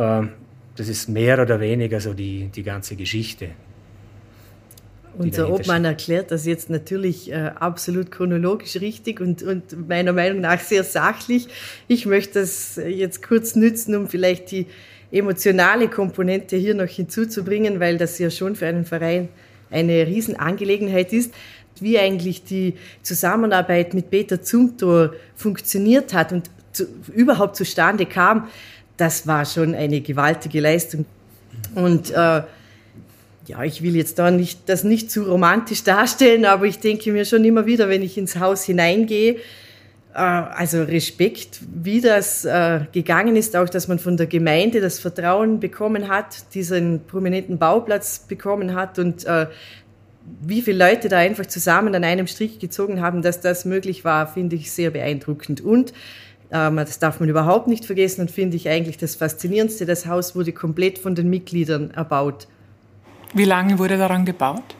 Äh, 0.00 0.22
das 0.76 0.88
ist 0.88 1.08
mehr 1.08 1.40
oder 1.42 1.60
weniger 1.60 2.00
so 2.00 2.14
die, 2.14 2.48
die 2.54 2.62
ganze 2.62 2.96
Geschichte. 2.96 3.50
Unser 5.18 5.52
Obmann 5.52 5.84
erklärt 5.84 6.30
das 6.30 6.46
jetzt 6.46 6.70
natürlich 6.70 7.30
äh, 7.30 7.50
absolut 7.58 8.10
chronologisch 8.10 8.76
richtig 8.76 9.20
und, 9.20 9.42
und 9.42 9.88
meiner 9.88 10.12
Meinung 10.12 10.40
nach 10.40 10.60
sehr 10.60 10.84
sachlich. 10.84 11.48
Ich 11.88 12.06
möchte 12.06 12.40
das 12.40 12.76
jetzt 12.76 13.22
kurz 13.22 13.56
nützen, 13.56 13.94
um 13.96 14.08
vielleicht 14.08 14.52
die 14.52 14.66
emotionale 15.10 15.88
Komponente 15.88 16.56
hier 16.56 16.74
noch 16.74 16.86
hinzuzubringen, 16.86 17.80
weil 17.80 17.98
das 17.98 18.18
ja 18.18 18.30
schon 18.30 18.56
für 18.56 18.66
einen 18.66 18.86
Verein 18.86 19.28
eine 19.70 20.06
Riesenangelegenheit 20.06 21.12
ist. 21.12 21.34
Wie 21.80 21.98
eigentlich 21.98 22.44
die 22.44 22.74
Zusammenarbeit 23.02 23.92
mit 23.92 24.10
Peter 24.10 24.40
Zumthor 24.40 25.12
funktioniert 25.34 26.14
hat 26.14 26.32
und 26.32 26.50
zu, 26.72 26.86
überhaupt 27.12 27.56
zustande 27.56 28.06
kam, 28.06 28.48
das 29.00 29.26
war 29.26 29.44
schon 29.44 29.74
eine 29.74 30.00
gewaltige 30.00 30.60
Leistung. 30.60 31.06
Und 31.74 32.10
äh, 32.10 32.42
ja, 33.46 33.64
ich 33.64 33.82
will 33.82 33.96
jetzt 33.96 34.18
da 34.18 34.30
nicht, 34.30 34.68
das 34.68 34.84
nicht 34.84 35.10
zu 35.10 35.24
romantisch 35.24 35.82
darstellen, 35.82 36.44
aber 36.44 36.66
ich 36.66 36.78
denke 36.78 37.10
mir 37.12 37.24
schon 37.24 37.44
immer 37.44 37.66
wieder, 37.66 37.88
wenn 37.88 38.02
ich 38.02 38.16
ins 38.18 38.38
Haus 38.38 38.64
hineingehe, 38.64 39.36
äh, 40.14 40.18
also 40.18 40.82
Respekt, 40.82 41.60
wie 41.72 42.00
das 42.00 42.44
äh, 42.44 42.80
gegangen 42.92 43.36
ist, 43.36 43.56
auch 43.56 43.68
dass 43.68 43.88
man 43.88 43.98
von 43.98 44.16
der 44.16 44.26
Gemeinde 44.26 44.80
das 44.80 45.00
Vertrauen 45.00 45.60
bekommen 45.60 46.08
hat, 46.08 46.54
diesen 46.54 47.06
prominenten 47.06 47.58
Bauplatz 47.58 48.20
bekommen 48.20 48.74
hat 48.74 48.98
und 48.98 49.24
äh, 49.24 49.46
wie 50.42 50.62
viele 50.62 50.84
Leute 50.86 51.08
da 51.08 51.18
einfach 51.18 51.46
zusammen 51.46 51.94
an 51.94 52.04
einem 52.04 52.26
Strich 52.26 52.58
gezogen 52.58 53.00
haben, 53.00 53.22
dass 53.22 53.40
das 53.40 53.64
möglich 53.64 54.04
war, 54.04 54.32
finde 54.32 54.54
ich 54.56 54.70
sehr 54.70 54.90
beeindruckend. 54.90 55.60
Und 55.60 55.92
das 56.50 56.98
darf 56.98 57.20
man 57.20 57.28
überhaupt 57.28 57.68
nicht 57.68 57.84
vergessen 57.84 58.22
und 58.22 58.30
finde 58.30 58.56
ich 58.56 58.68
eigentlich 58.68 58.98
das 58.98 59.14
Faszinierendste. 59.14 59.86
Das 59.86 60.06
Haus 60.06 60.34
wurde 60.34 60.52
komplett 60.52 60.98
von 60.98 61.14
den 61.14 61.30
Mitgliedern 61.30 61.92
erbaut. 61.92 62.48
Wie 63.34 63.44
lange 63.44 63.78
wurde 63.78 63.96
daran 63.96 64.24
gebaut? 64.24 64.74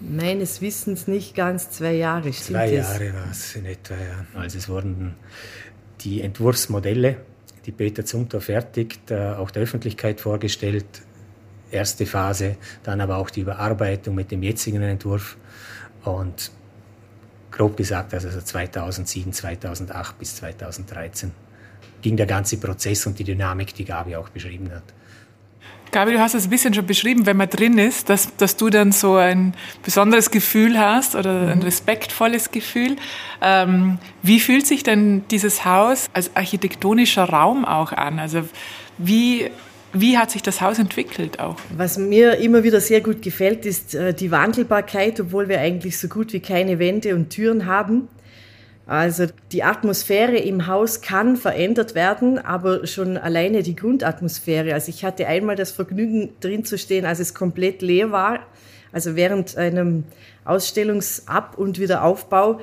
Meines 0.00 0.62
Wissens 0.62 1.08
nicht 1.08 1.34
ganz 1.34 1.70
zwei 1.70 1.94
Jahre. 1.94 2.32
Stimmt 2.32 2.58
zwei 2.58 2.74
Jahre 2.74 3.12
war 3.12 3.30
es 3.30 3.56
in 3.56 3.66
etwa, 3.66 3.94
ja. 3.94 4.40
Also 4.40 4.58
es 4.58 4.68
wurden 4.68 5.16
die 6.00 6.22
Entwurfsmodelle, 6.22 7.16
die 7.66 7.72
Peter 7.72 8.04
Zumthor 8.04 8.40
fertigt, 8.40 9.10
äh, 9.10 9.32
auch 9.32 9.50
der 9.50 9.62
Öffentlichkeit 9.62 10.20
vorgestellt. 10.20 10.86
Erste 11.70 12.06
Phase, 12.06 12.56
dann 12.82 13.00
aber 13.00 13.18
auch 13.18 13.30
die 13.30 13.42
Überarbeitung 13.42 14.14
mit 14.14 14.30
dem 14.30 14.42
jetzigen 14.42 14.82
Entwurf. 14.82 15.36
Und 16.04 16.50
grob 17.50 17.76
gesagt, 17.76 18.14
also 18.14 18.28
2007, 18.40 19.32
2008 19.32 20.18
bis 20.18 20.36
2013 20.36 21.32
ging 22.02 22.16
der 22.16 22.26
ganze 22.26 22.56
Prozess 22.56 23.06
und 23.06 23.18
die 23.18 23.24
Dynamik, 23.24 23.74
die 23.74 23.84
Gabi 23.84 24.16
auch 24.16 24.28
beschrieben 24.28 24.70
hat. 24.72 24.82
Gabi, 25.92 26.12
du 26.12 26.20
hast 26.20 26.34
es 26.34 26.44
ein 26.44 26.50
bisschen 26.50 26.72
schon 26.72 26.86
beschrieben, 26.86 27.26
wenn 27.26 27.36
man 27.36 27.48
drin 27.48 27.76
ist, 27.76 28.08
dass, 28.08 28.36
dass 28.36 28.56
du 28.56 28.70
dann 28.70 28.92
so 28.92 29.16
ein 29.16 29.54
besonderes 29.82 30.30
Gefühl 30.30 30.78
hast 30.78 31.16
oder 31.16 31.48
ein 31.48 31.62
respektvolles 31.62 32.52
Gefühl. 32.52 32.96
Ähm, 33.42 33.98
wie 34.22 34.38
fühlt 34.38 34.68
sich 34.68 34.84
denn 34.84 35.26
dieses 35.28 35.64
Haus 35.64 36.08
als 36.12 36.36
architektonischer 36.36 37.24
Raum 37.24 37.64
auch 37.64 37.92
an? 37.92 38.20
Also 38.20 38.48
wie, 38.98 39.50
wie 39.92 40.16
hat 40.16 40.30
sich 40.30 40.42
das 40.42 40.60
Haus 40.60 40.78
entwickelt 40.78 41.40
auch? 41.40 41.56
Was 41.76 41.98
mir 41.98 42.36
immer 42.36 42.62
wieder 42.62 42.80
sehr 42.80 43.00
gut 43.00 43.22
gefällt, 43.22 43.66
ist 43.66 43.94
äh, 43.94 44.14
die 44.14 44.30
Wandelbarkeit, 44.30 45.18
obwohl 45.20 45.48
wir 45.48 45.60
eigentlich 45.60 45.98
so 45.98 46.08
gut 46.08 46.32
wie 46.32 46.40
keine 46.40 46.78
Wände 46.78 47.14
und 47.14 47.30
Türen 47.30 47.66
haben. 47.66 48.08
Also 48.86 49.26
die 49.52 49.62
Atmosphäre 49.62 50.36
im 50.36 50.66
Haus 50.66 51.00
kann 51.00 51.36
verändert 51.36 51.94
werden, 51.94 52.38
aber 52.38 52.86
schon 52.88 53.16
alleine 53.16 53.62
die 53.62 53.76
Grundatmosphäre. 53.76 54.74
Also 54.74 54.90
ich 54.90 55.04
hatte 55.04 55.28
einmal 55.28 55.54
das 55.54 55.70
Vergnügen 55.70 56.30
drin 56.40 56.64
zu 56.64 56.76
stehen, 56.76 57.04
als 57.04 57.20
es 57.20 57.32
komplett 57.32 57.82
leer 57.82 58.10
war. 58.10 58.40
Also 58.90 59.14
während 59.14 59.56
einem 59.56 60.04
Ausstellungsab- 60.44 61.56
und 61.56 61.78
Wiederaufbau. 61.78 62.60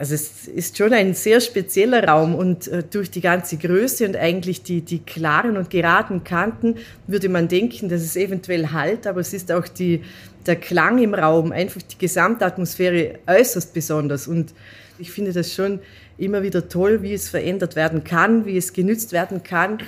Also 0.00 0.14
es 0.14 0.48
ist 0.48 0.78
schon 0.78 0.94
ein 0.94 1.12
sehr 1.12 1.42
spezieller 1.42 2.02
Raum 2.08 2.34
und 2.34 2.66
äh, 2.68 2.82
durch 2.90 3.10
die 3.10 3.20
ganze 3.20 3.58
Größe 3.58 4.06
und 4.06 4.16
eigentlich 4.16 4.62
die, 4.62 4.80
die 4.80 5.00
klaren 5.00 5.58
und 5.58 5.68
geraden 5.68 6.24
Kanten 6.24 6.76
würde 7.06 7.28
man 7.28 7.48
denken, 7.48 7.90
dass 7.90 8.00
es 8.00 8.16
eventuell 8.16 8.68
halt, 8.68 9.06
aber 9.06 9.20
es 9.20 9.34
ist 9.34 9.52
auch 9.52 9.68
die, 9.68 10.00
der 10.46 10.56
Klang 10.56 10.96
im 11.02 11.12
Raum, 11.12 11.52
einfach 11.52 11.82
die 11.82 11.98
Gesamtatmosphäre 11.98 13.18
äußerst 13.26 13.74
besonders 13.74 14.26
und 14.26 14.54
ich 14.98 15.10
finde 15.10 15.34
das 15.34 15.52
schon 15.52 15.80
immer 16.16 16.42
wieder 16.42 16.66
toll, 16.66 17.02
wie 17.02 17.12
es 17.12 17.28
verändert 17.28 17.76
werden 17.76 18.02
kann, 18.02 18.46
wie 18.46 18.56
es 18.56 18.72
genützt 18.72 19.12
werden 19.12 19.42
kann. 19.42 19.80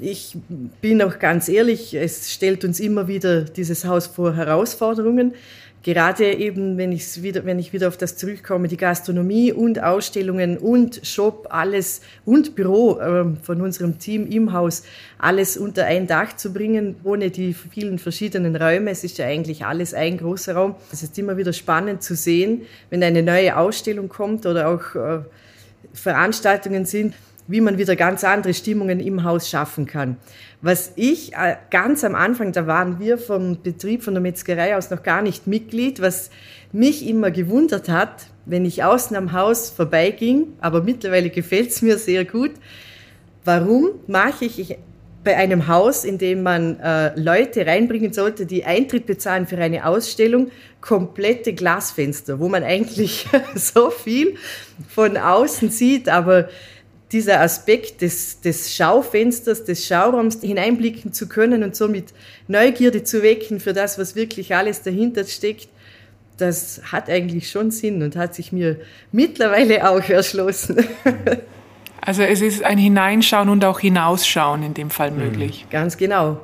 Ich 0.00 0.36
bin 0.80 1.02
auch 1.02 1.18
ganz 1.18 1.48
ehrlich, 1.48 1.94
es 1.94 2.32
stellt 2.32 2.64
uns 2.64 2.78
immer 2.78 3.08
wieder 3.08 3.42
dieses 3.42 3.84
Haus 3.84 4.06
vor 4.06 4.36
Herausforderungen 4.36 5.34
gerade 5.82 6.34
eben, 6.34 6.76
wenn 6.76 6.92
ich 6.92 7.22
wieder, 7.22 7.44
wenn 7.44 7.58
ich 7.58 7.72
wieder 7.72 7.88
auf 7.88 7.96
das 7.96 8.16
zurückkomme, 8.16 8.68
die 8.68 8.76
Gastronomie 8.76 9.52
und 9.52 9.82
Ausstellungen 9.82 10.58
und 10.58 11.00
Shop, 11.04 11.48
alles 11.50 12.00
und 12.24 12.54
Büro 12.54 12.98
äh, 12.98 13.24
von 13.42 13.60
unserem 13.60 13.98
Team 13.98 14.26
im 14.26 14.52
Haus, 14.52 14.82
alles 15.18 15.56
unter 15.56 15.86
ein 15.86 16.06
Dach 16.06 16.36
zu 16.36 16.52
bringen, 16.52 16.96
ohne 17.04 17.30
die 17.30 17.54
vielen 17.54 17.98
verschiedenen 17.98 18.56
Räume. 18.56 18.90
Es 18.90 19.04
ist 19.04 19.18
ja 19.18 19.26
eigentlich 19.26 19.64
alles 19.64 19.94
ein 19.94 20.18
großer 20.18 20.54
Raum. 20.54 20.74
Es 20.92 21.02
ist 21.02 21.18
immer 21.18 21.36
wieder 21.36 21.52
spannend 21.52 22.02
zu 22.02 22.14
sehen, 22.14 22.62
wenn 22.90 23.02
eine 23.02 23.22
neue 23.22 23.56
Ausstellung 23.56 24.08
kommt 24.08 24.46
oder 24.46 24.68
auch 24.68 24.94
äh, 24.94 25.20
Veranstaltungen 25.92 26.84
sind, 26.84 27.14
wie 27.46 27.60
man 27.60 27.78
wieder 27.78 27.96
ganz 27.96 28.24
andere 28.24 28.52
Stimmungen 28.54 29.00
im 29.00 29.24
Haus 29.24 29.48
schaffen 29.48 29.86
kann. 29.86 30.16
Was 30.60 30.92
ich 30.96 31.34
äh, 31.34 31.56
ganz 31.70 32.02
am 32.02 32.16
Anfang, 32.16 32.52
da 32.52 32.66
waren 32.66 32.98
wir 32.98 33.16
vom 33.16 33.62
Betrieb 33.62 34.02
von 34.02 34.14
der 34.14 34.20
Metzgerei 34.20 34.76
aus 34.76 34.90
noch 34.90 35.04
gar 35.04 35.22
nicht 35.22 35.46
Mitglied, 35.46 36.02
was 36.02 36.30
mich 36.72 37.06
immer 37.06 37.30
gewundert 37.30 37.88
hat, 37.88 38.26
wenn 38.44 38.64
ich 38.64 38.82
außen 38.82 39.16
am 39.16 39.32
Haus 39.32 39.70
vorbeiging, 39.70 40.54
aber 40.60 40.82
mittlerweile 40.82 41.30
gefällt 41.30 41.70
es 41.70 41.82
mir 41.82 41.96
sehr 41.96 42.24
gut. 42.24 42.52
Warum 43.44 43.90
mache 44.08 44.46
ich 44.46 44.76
bei 45.22 45.36
einem 45.36 45.68
Haus, 45.68 46.04
in 46.04 46.18
dem 46.18 46.42
man 46.42 46.80
äh, 46.80 47.18
Leute 47.18 47.66
reinbringen 47.66 48.12
sollte, 48.12 48.46
die 48.46 48.64
Eintritt 48.64 49.06
bezahlen 49.06 49.46
für 49.46 49.58
eine 49.58 49.86
Ausstellung, 49.86 50.50
komplette 50.80 51.52
Glasfenster, 51.52 52.40
wo 52.40 52.48
man 52.48 52.64
eigentlich 52.64 53.26
so 53.54 53.90
viel 53.90 54.36
von 54.88 55.16
außen 55.16 55.70
sieht, 55.70 56.08
aber 56.08 56.48
dieser 57.12 57.40
Aspekt 57.40 58.02
des, 58.02 58.40
des 58.40 58.74
Schaufensters, 58.74 59.64
des 59.64 59.86
Schauraums 59.86 60.40
hineinblicken 60.42 61.12
zu 61.12 61.28
können 61.28 61.62
und 61.62 61.74
somit 61.74 62.12
Neugierde 62.48 63.02
zu 63.02 63.22
wecken 63.22 63.60
für 63.60 63.72
das, 63.72 63.98
was 63.98 64.14
wirklich 64.14 64.54
alles 64.54 64.82
dahinter 64.82 65.24
steckt, 65.24 65.68
das 66.36 66.80
hat 66.92 67.08
eigentlich 67.08 67.50
schon 67.50 67.70
Sinn 67.70 68.02
und 68.02 68.14
hat 68.16 68.34
sich 68.34 68.52
mir 68.52 68.76
mittlerweile 69.12 69.88
auch 69.88 70.08
erschlossen. 70.08 70.84
Also 72.00 72.22
es 72.22 72.40
ist 72.40 72.64
ein 72.64 72.78
Hineinschauen 72.78 73.50
und 73.50 73.62
auch 73.66 73.80
Hinausschauen 73.80 74.62
in 74.62 74.72
dem 74.72 74.88
Fall 74.88 75.10
möglich. 75.10 75.66
Mhm. 75.66 75.70
Ganz 75.70 75.96
genau. 75.98 76.40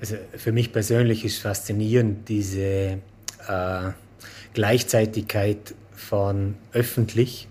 Also 0.00 0.16
für 0.36 0.52
mich 0.52 0.70
persönlich 0.70 1.24
ist 1.24 1.38
faszinierend 1.38 2.28
diese 2.28 2.60
äh, 2.60 2.98
Gleichzeitigkeit 4.52 5.74
von 5.94 6.56
öffentlich 6.72 7.48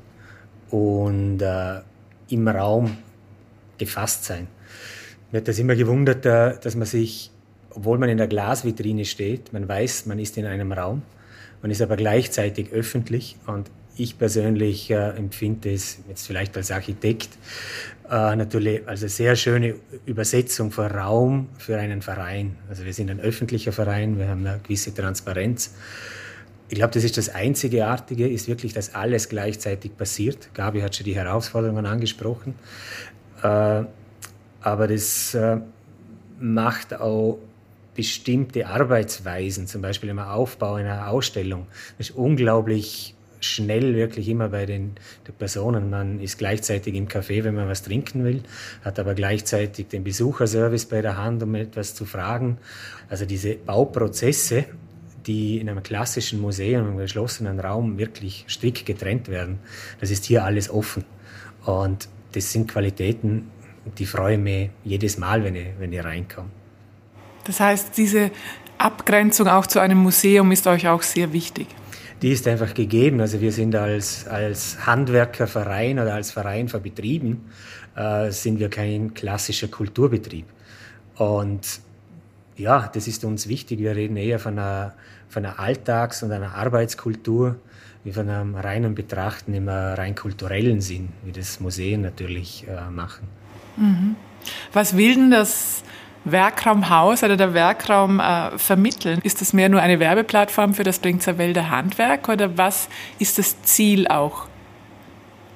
und 0.69 1.41
äh, 1.41 1.79
im 2.29 2.47
Raum 2.47 2.97
gefasst 3.77 4.25
sein. 4.25 4.47
Mir 5.31 5.39
hat 5.39 5.47
das 5.47 5.59
immer 5.59 5.75
gewundert, 5.75 6.25
äh, 6.25 6.57
dass 6.61 6.75
man 6.75 6.85
sich, 6.85 7.31
obwohl 7.71 7.97
man 7.97 8.09
in 8.09 8.17
der 8.17 8.27
Glasvitrine 8.27 9.05
steht, 9.05 9.53
man 9.53 9.67
weiß, 9.67 10.05
man 10.05 10.19
ist 10.19 10.37
in 10.37 10.45
einem 10.45 10.71
Raum, 10.71 11.01
man 11.61 11.71
ist 11.71 11.81
aber 11.81 11.95
gleichzeitig 11.95 12.71
öffentlich 12.71 13.37
und 13.47 13.69
ich 13.97 14.17
persönlich 14.17 14.91
äh, 14.91 15.09
empfinde 15.11 15.73
es 15.73 15.99
jetzt 16.07 16.27
vielleicht 16.27 16.55
als 16.57 16.71
Architekt 16.71 17.29
äh, 18.09 18.35
natürlich 18.35 18.87
als 18.87 19.01
eine 19.01 19.09
sehr 19.09 19.35
schöne 19.35 19.75
Übersetzung 20.05 20.71
von 20.71 20.87
Raum 20.87 21.49
für 21.57 21.77
einen 21.77 22.01
Verein. 22.01 22.57
Also 22.69 22.85
wir 22.85 22.93
sind 22.93 23.09
ein 23.09 23.19
öffentlicher 23.19 23.71
Verein, 23.71 24.19
wir 24.19 24.27
haben 24.27 24.45
eine 24.45 24.59
gewisse 24.59 24.93
Transparenz 24.93 25.73
ich 26.67 26.75
glaube, 26.75 26.93
das 26.93 27.03
ist 27.03 27.17
das 27.17 27.29
Einzigartige, 27.29 28.27
ist 28.27 28.47
wirklich, 28.47 28.73
dass 28.73 28.95
alles 28.95 29.29
gleichzeitig 29.29 29.95
passiert. 29.95 30.53
Gabi 30.53 30.81
hat 30.81 30.95
schon 30.95 31.05
die 31.05 31.15
Herausforderungen 31.15 31.85
angesprochen. 31.85 32.55
Äh, 33.43 33.83
aber 34.61 34.87
das 34.87 35.35
äh, 35.35 35.57
macht 36.39 36.93
auch 36.99 37.37
bestimmte 37.93 38.67
Arbeitsweisen, 38.67 39.67
zum 39.67 39.81
Beispiel 39.81 40.09
im 40.09 40.19
Aufbau 40.19 40.73
einer 40.73 41.09
Ausstellung, 41.09 41.67
das 41.97 42.09
ist 42.09 42.15
unglaublich 42.15 43.15
schnell 43.39 43.95
wirklich 43.95 44.27
immer 44.27 44.49
bei 44.49 44.65
den, 44.65 44.95
den, 45.27 45.35
Personen. 45.37 45.89
Man 45.89 46.19
ist 46.19 46.37
gleichzeitig 46.37 46.95
im 46.95 47.07
Café, 47.07 47.43
wenn 47.43 47.53
man 47.53 47.69
was 47.69 47.83
trinken 47.83 48.23
will, 48.23 48.41
hat 48.83 48.97
aber 48.97 49.13
gleichzeitig 49.13 49.87
den 49.87 50.03
Besucherservice 50.03 50.85
bei 50.85 51.01
der 51.01 51.17
Hand, 51.17 51.43
um 51.43 51.53
etwas 51.53 51.93
zu 51.93 52.05
fragen. 52.05 52.57
Also 53.07 53.25
diese 53.25 53.53
Bauprozesse 53.55 54.65
die 55.27 55.59
in 55.59 55.69
einem 55.69 55.83
klassischen 55.83 56.39
Museum, 56.39 56.89
im 56.89 56.97
geschlossenen 56.97 57.59
Raum 57.59 57.97
wirklich 57.97 58.45
strikt 58.47 58.85
getrennt 58.85 59.27
werden. 59.27 59.59
Das 59.99 60.11
ist 60.11 60.25
hier 60.25 60.43
alles 60.43 60.69
offen. 60.69 61.03
Und 61.65 62.07
das 62.33 62.51
sind 62.51 62.71
Qualitäten, 62.71 63.49
die 63.97 64.05
freuen 64.05 64.43
mich 64.43 64.69
jedes 64.83 65.17
Mal, 65.17 65.43
wenn 65.43 65.55
ich, 65.55 65.67
wenn 65.79 65.93
ich 65.93 66.03
reinkomme. 66.03 66.49
Das 67.45 67.59
heißt, 67.59 67.97
diese 67.97 68.31
Abgrenzung 68.77 69.47
auch 69.47 69.67
zu 69.67 69.79
einem 69.79 69.99
Museum 69.99 70.51
ist 70.51 70.67
euch 70.67 70.87
auch 70.87 71.01
sehr 71.01 71.31
wichtig. 71.33 71.67
Die 72.21 72.31
ist 72.31 72.47
einfach 72.47 72.73
gegeben. 72.73 73.21
Also 73.21 73.41
wir 73.41 73.51
sind 73.51 73.75
als, 73.75 74.27
als 74.27 74.85
Handwerkerverein 74.85 75.99
oder 75.99 76.13
als 76.15 76.31
Verein 76.31 76.67
für 76.67 76.79
Betrieben, 76.79 77.45
äh, 77.95 78.31
sind 78.31 78.59
wir 78.59 78.69
kein 78.69 79.13
klassischer 79.13 79.67
Kulturbetrieb. 79.67 80.45
Und 81.17 81.81
ja, 82.57 82.89
das 82.93 83.07
ist 83.07 83.25
uns 83.25 83.47
wichtig. 83.47 83.79
Wir 83.79 83.95
reden 83.95 84.17
eher 84.17 84.39
von 84.39 84.57
einer 84.57 84.93
von 85.35 85.45
einer 85.45 85.59
Alltags- 85.59 86.23
und 86.23 86.31
einer 86.31 86.55
Arbeitskultur 86.55 87.57
wie 88.05 88.13
von 88.13 88.29
einem 88.29 88.55
reinen 88.55 88.95
Betrachten 88.95 89.53
im 89.53 89.67
rein 89.67 90.15
kulturellen 90.15 90.79
Sinn, 90.79 91.09
wie 91.25 91.33
das 91.33 91.59
Museen 91.59 92.01
natürlich 92.03 92.65
äh, 92.69 92.89
machen. 92.89 93.27
Mhm. 93.75 94.15
Was 94.71 94.95
will 94.95 95.15
denn 95.15 95.31
das 95.31 95.83
Werkraumhaus 96.23 97.21
oder 97.23 97.35
der 97.35 97.53
Werkraum 97.53 98.21
äh, 98.21 98.57
vermitteln? 98.57 99.19
Ist 99.23 99.41
das 99.41 99.51
mehr 99.51 99.67
nur 99.67 99.81
eine 99.81 99.99
Werbeplattform 99.99 100.73
für 100.73 100.85
das 100.85 100.99
Bringzer 100.99 101.37
Wälder 101.37 101.69
Handwerk 101.69 102.29
oder 102.29 102.57
was 102.57 102.87
ist 103.19 103.37
das 103.37 103.61
Ziel 103.63 104.07
auch 104.07 104.47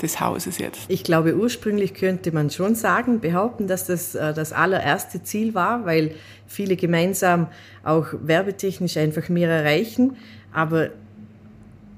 des 0.01 0.19
Hauses 0.19 0.57
jetzt? 0.57 0.81
Ich 0.87 1.03
glaube, 1.03 1.35
ursprünglich 1.35 1.93
könnte 1.93 2.31
man 2.31 2.49
schon 2.49 2.75
sagen, 2.75 3.19
behaupten, 3.19 3.67
dass 3.67 3.85
das 3.85 4.15
äh, 4.15 4.33
das 4.33 4.53
allererste 4.53 5.23
Ziel 5.23 5.53
war, 5.53 5.85
weil 5.85 6.11
viele 6.47 6.75
gemeinsam 6.75 7.47
auch 7.83 8.07
werbetechnisch 8.21 8.97
einfach 8.97 9.29
mehr 9.29 9.49
erreichen. 9.49 10.17
Aber 10.51 10.89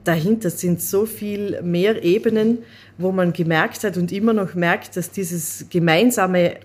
dahinter 0.03 0.49
sind 0.49 0.81
so 0.81 1.05
viel 1.05 1.61
mehr 1.61 2.03
Ebenen, 2.03 2.59
wo 2.97 3.11
man 3.11 3.33
gemerkt 3.33 3.83
hat 3.83 3.97
und 3.97 4.11
immer 4.11 4.33
noch 4.33 4.55
merkt, 4.55 4.97
dass 4.97 5.11
dieses 5.11 5.65
gemeinsame 5.69 6.57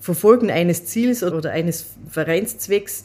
Verfolgen 0.00 0.50
eines 0.50 0.84
Ziels 0.86 1.22
oder 1.22 1.50
eines 1.50 1.86
Vereinszwecks 2.10 3.04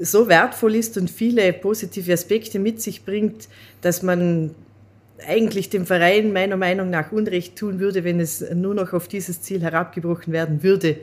so 0.00 0.28
wertvoll 0.28 0.74
ist 0.74 0.96
und 0.96 1.10
viele 1.10 1.52
positive 1.52 2.12
Aspekte 2.12 2.58
mit 2.58 2.80
sich 2.82 3.04
bringt, 3.04 3.48
dass 3.80 4.02
man 4.02 4.54
eigentlich 5.26 5.70
dem 5.70 5.86
Verein 5.86 6.32
meiner 6.32 6.56
Meinung 6.56 6.90
nach 6.90 7.12
Unrecht 7.12 7.56
tun 7.56 7.80
würde, 7.80 8.04
wenn 8.04 8.20
es 8.20 8.44
nur 8.54 8.74
noch 8.74 8.92
auf 8.92 9.08
dieses 9.08 9.42
Ziel 9.42 9.60
herabgebrochen 9.62 10.32
werden 10.32 10.62
würde. 10.62 10.96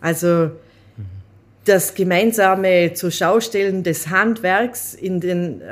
Also 0.00 0.50
das 1.64 1.94
gemeinsame 1.94 2.94
zur 2.94 3.10
Schaustellen 3.10 3.82
des 3.82 4.08
Handwerks 4.08 4.94
in, 4.94 5.20
den, 5.20 5.62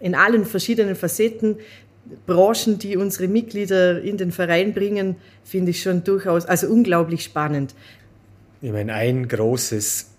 in 0.00 0.14
allen 0.14 0.44
verschiedenen 0.44 0.96
Facetten, 0.96 1.56
Branchen, 2.26 2.78
die 2.78 2.96
unsere 2.96 3.28
Mitglieder 3.28 4.02
in 4.02 4.16
den 4.16 4.32
Verein 4.32 4.74
bringen, 4.74 5.16
finde 5.44 5.70
ich 5.70 5.82
schon 5.82 6.04
durchaus, 6.04 6.44
also 6.44 6.68
unglaublich 6.68 7.24
spannend. 7.24 7.74
Ich 8.60 8.70
meine, 8.70 8.92
ein 8.92 9.28
großes 9.28 10.10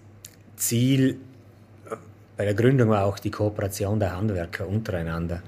Ziel 0.55 1.17
bei 2.35 2.45
der 2.45 2.53
Gründung 2.55 2.89
war 2.89 3.05
auch 3.05 3.19
die 3.19 3.31
Kooperation 3.31 3.99
der 3.99 4.15
Handwerker 4.17 4.67
untereinander. 4.67 5.43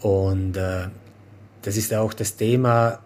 Und 0.00 0.56
äh, 0.56 0.88
das 1.62 1.76
ist 1.76 1.92
auch 1.94 2.12
das 2.12 2.36
Thema, 2.36 3.00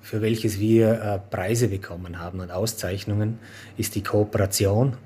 für 0.00 0.22
welches 0.22 0.58
wir 0.58 1.02
äh, 1.02 1.18
Preise 1.18 1.68
bekommen 1.68 2.18
haben 2.18 2.40
und 2.40 2.50
Auszeichnungen, 2.50 3.38
ist 3.76 3.94
die 3.94 4.02
Kooperation 4.02 4.96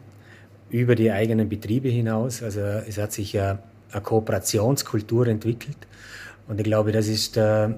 über 0.71 0.95
die 0.95 1.11
eigenen 1.11 1.49
Betriebe 1.49 1.88
hinaus. 1.88 2.42
Also 2.42 2.61
es 2.61 2.99
hat 2.99 3.12
sich 3.12 3.33
ja 3.33 3.59
eine 3.90 4.00
Kooperationskultur 4.00 5.26
entwickelt 5.26 5.76
und 6.49 6.59
ich 6.59 6.64
glaube, 6.64 6.92
das 6.92 7.09
ist 7.09 7.37
äh, 7.37 7.69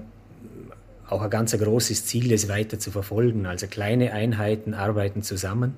auch 1.09 1.21
ein 1.21 1.29
ganz 1.29 1.57
großes 1.57 2.05
Ziel, 2.05 2.29
das 2.29 2.47
weiter 2.47 2.79
zu 2.79 2.91
verfolgen. 2.91 3.45
Also 3.45 3.67
kleine 3.67 4.13
Einheiten 4.13 4.73
arbeiten 4.73 5.23
zusammen 5.23 5.73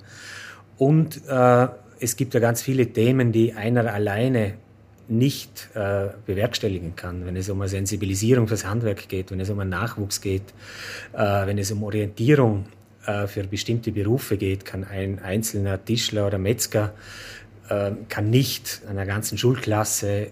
und 0.78 1.22
äh, 1.28 1.68
es 2.00 2.16
gibt 2.18 2.34
ja 2.34 2.40
ganz 2.40 2.62
viele 2.62 2.88
Themen, 2.88 3.32
die 3.32 3.54
einer 3.54 3.92
alleine 3.92 4.54
nicht 5.10 5.70
äh, 5.74 6.10
bewerkstelligen 6.26 6.96
kann, 6.96 7.26
wenn 7.26 7.36
es 7.36 7.50
um 7.50 7.62
eine 7.62 7.70
Sensibilisierung 7.70 8.48
fürs 8.48 8.66
Handwerk 8.66 9.08
geht, 9.08 9.32
wenn 9.32 9.40
es 9.40 9.50
um 9.50 9.60
einen 9.60 9.70
Nachwuchs 9.70 10.22
geht, 10.22 10.54
äh, 11.14 11.18
wenn 11.18 11.58
es 11.58 11.72
um 11.72 11.84
Orientierung 11.84 12.66
äh, 13.06 13.28
für 13.28 13.44
bestimmte 13.44 13.92
Berufe 13.92 14.38
geht, 14.38 14.66
kann 14.66 14.84
ein 14.84 15.20
einzelner 15.20 15.84
Tischler 15.84 16.28
oder 16.28 16.38
Metzger 16.38 16.94
äh, 17.70 17.92
kann 18.10 18.30
nicht 18.30 18.82
einer 18.90 19.06
ganzen 19.06 19.38
Schulklasse 19.38 20.10
äh, 20.10 20.30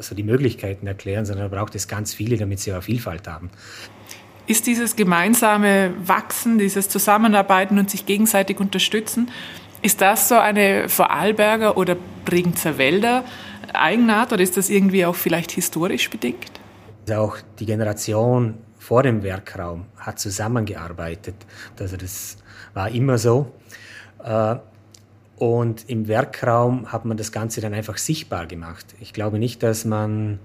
so 0.00 0.14
die 0.14 0.22
Möglichkeiten 0.22 0.86
erklären, 0.86 1.26
sondern 1.26 1.50
braucht 1.50 1.74
es 1.74 1.88
ganz 1.88 2.14
viele, 2.14 2.36
damit 2.36 2.60
sie 2.60 2.72
eine 2.72 2.82
Vielfalt 2.82 3.26
haben. 3.26 3.50
Ist 4.46 4.68
dieses 4.68 4.94
gemeinsame 4.94 5.92
Wachsen, 6.04 6.58
dieses 6.58 6.88
Zusammenarbeiten 6.88 7.78
und 7.78 7.90
sich 7.90 8.06
gegenseitig 8.06 8.60
unterstützen, 8.60 9.30
ist 9.82 10.00
das 10.00 10.28
so 10.28 10.36
eine 10.36 10.88
Vorarlberger 10.88 11.76
oder 11.76 11.96
Bregenzer 12.24 12.78
Wälder 12.78 13.24
Eigenart 13.74 14.32
oder 14.32 14.42
ist 14.42 14.56
das 14.56 14.70
irgendwie 14.70 15.04
auch 15.04 15.14
vielleicht 15.14 15.52
historisch 15.52 16.10
bedingt? 16.10 16.50
Auch 17.10 17.38
die 17.58 17.66
Generation 17.66 18.54
vor 18.78 19.02
dem 19.02 19.22
Werkraum 19.22 19.86
hat 19.96 20.18
zusammengearbeitet. 20.18 21.34
Also 21.78 21.96
das 21.96 22.36
war 22.74 22.90
immer 22.90 23.18
so. 23.18 23.52
Äh, 24.22 24.56
und 25.36 25.88
im 25.88 26.08
Werkraum 26.08 26.90
hat 26.92 27.04
man 27.04 27.16
das 27.16 27.30
Ganze 27.30 27.60
dann 27.60 27.74
einfach 27.74 27.98
sichtbar 27.98 28.46
gemacht. 28.46 28.86
Ich 29.00 29.12
glaube 29.12 29.38
nicht, 29.38 29.62
dass 29.62 29.84
man 29.84 30.38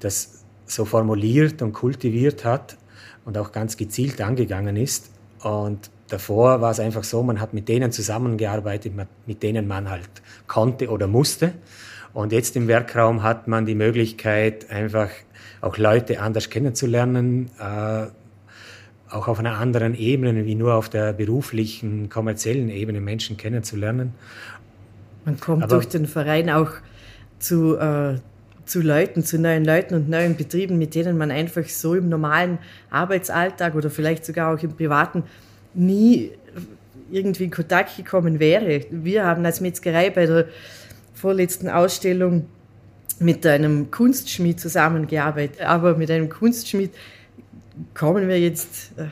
das 0.00 0.44
so 0.66 0.84
formuliert 0.84 1.60
und 1.62 1.72
kultiviert 1.72 2.44
hat 2.44 2.76
und 3.24 3.36
auch 3.36 3.52
ganz 3.52 3.76
gezielt 3.76 4.20
angegangen 4.20 4.76
ist. 4.76 5.10
Und 5.42 5.90
davor 6.08 6.60
war 6.60 6.70
es 6.70 6.80
einfach 6.80 7.04
so, 7.04 7.22
man 7.22 7.40
hat 7.40 7.52
mit 7.52 7.68
denen 7.68 7.90
zusammengearbeitet, 7.90 8.92
mit 9.26 9.42
denen 9.42 9.66
man 9.66 9.90
halt 9.90 10.10
konnte 10.46 10.88
oder 10.88 11.06
musste. 11.06 11.54
Und 12.18 12.32
jetzt 12.32 12.56
im 12.56 12.66
Werkraum 12.66 13.22
hat 13.22 13.46
man 13.46 13.64
die 13.64 13.76
Möglichkeit, 13.76 14.72
einfach 14.72 15.08
auch 15.60 15.78
Leute 15.78 16.20
anders 16.20 16.50
kennenzulernen, 16.50 17.48
äh, 17.60 18.06
auch 19.08 19.28
auf 19.28 19.38
einer 19.38 19.56
anderen 19.58 19.94
Ebene 19.94 20.44
wie 20.44 20.56
nur 20.56 20.74
auf 20.74 20.88
der 20.88 21.12
beruflichen, 21.12 22.08
kommerziellen 22.08 22.70
Ebene 22.70 23.00
Menschen 23.00 23.36
kennenzulernen. 23.36 24.14
Man 25.24 25.38
kommt 25.38 25.62
Aber 25.62 25.76
durch 25.76 25.86
den 25.86 26.06
Verein 26.06 26.50
auch 26.50 26.72
zu, 27.38 27.76
äh, 27.76 28.16
zu 28.64 28.80
Leuten, 28.80 29.22
zu 29.22 29.38
neuen 29.38 29.64
Leuten 29.64 29.94
und 29.94 30.08
neuen 30.08 30.36
Betrieben, 30.36 30.76
mit 30.76 30.96
denen 30.96 31.18
man 31.18 31.30
einfach 31.30 31.68
so 31.68 31.94
im 31.94 32.08
normalen 32.08 32.58
Arbeitsalltag 32.90 33.76
oder 33.76 33.90
vielleicht 33.90 34.24
sogar 34.24 34.52
auch 34.52 34.60
im 34.60 34.72
privaten 34.72 35.22
nie 35.72 36.32
irgendwie 37.12 37.44
in 37.44 37.52
Kontakt 37.52 37.96
gekommen 37.96 38.40
wäre. 38.40 38.86
Wir 38.90 39.24
haben 39.24 39.46
als 39.46 39.60
Metzgerei 39.60 40.10
bei 40.10 40.26
der 40.26 40.46
vorletzten 41.18 41.68
Ausstellung 41.68 42.46
mit 43.18 43.44
einem 43.46 43.90
Kunstschmied 43.90 44.60
zusammengearbeitet. 44.60 45.60
Aber 45.62 45.96
mit 45.96 46.10
einem 46.10 46.28
Kunstschmied 46.28 46.90
kommen 47.94 48.28
wir 48.28 48.40
jetzt 48.40 48.92
äh, 48.96 49.06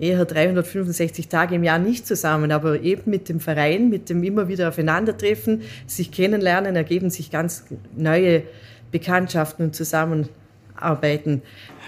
eher 0.00 0.24
365 0.24 1.28
Tage 1.28 1.56
im 1.56 1.64
Jahr 1.64 1.78
nicht 1.78 2.06
zusammen, 2.06 2.52
aber 2.52 2.80
eben 2.80 3.10
mit 3.10 3.28
dem 3.28 3.40
Verein, 3.40 3.90
mit 3.90 4.08
dem 4.08 4.22
immer 4.22 4.48
wieder 4.48 4.68
Aufeinandertreffen, 4.68 5.62
sich 5.86 6.10
kennenlernen, 6.10 6.76
ergeben 6.76 7.10
sich 7.10 7.30
ganz 7.30 7.64
neue 7.96 8.42
Bekanntschaften 8.90 9.66
und 9.66 9.76
Zusammenarbeiten. 9.76 11.42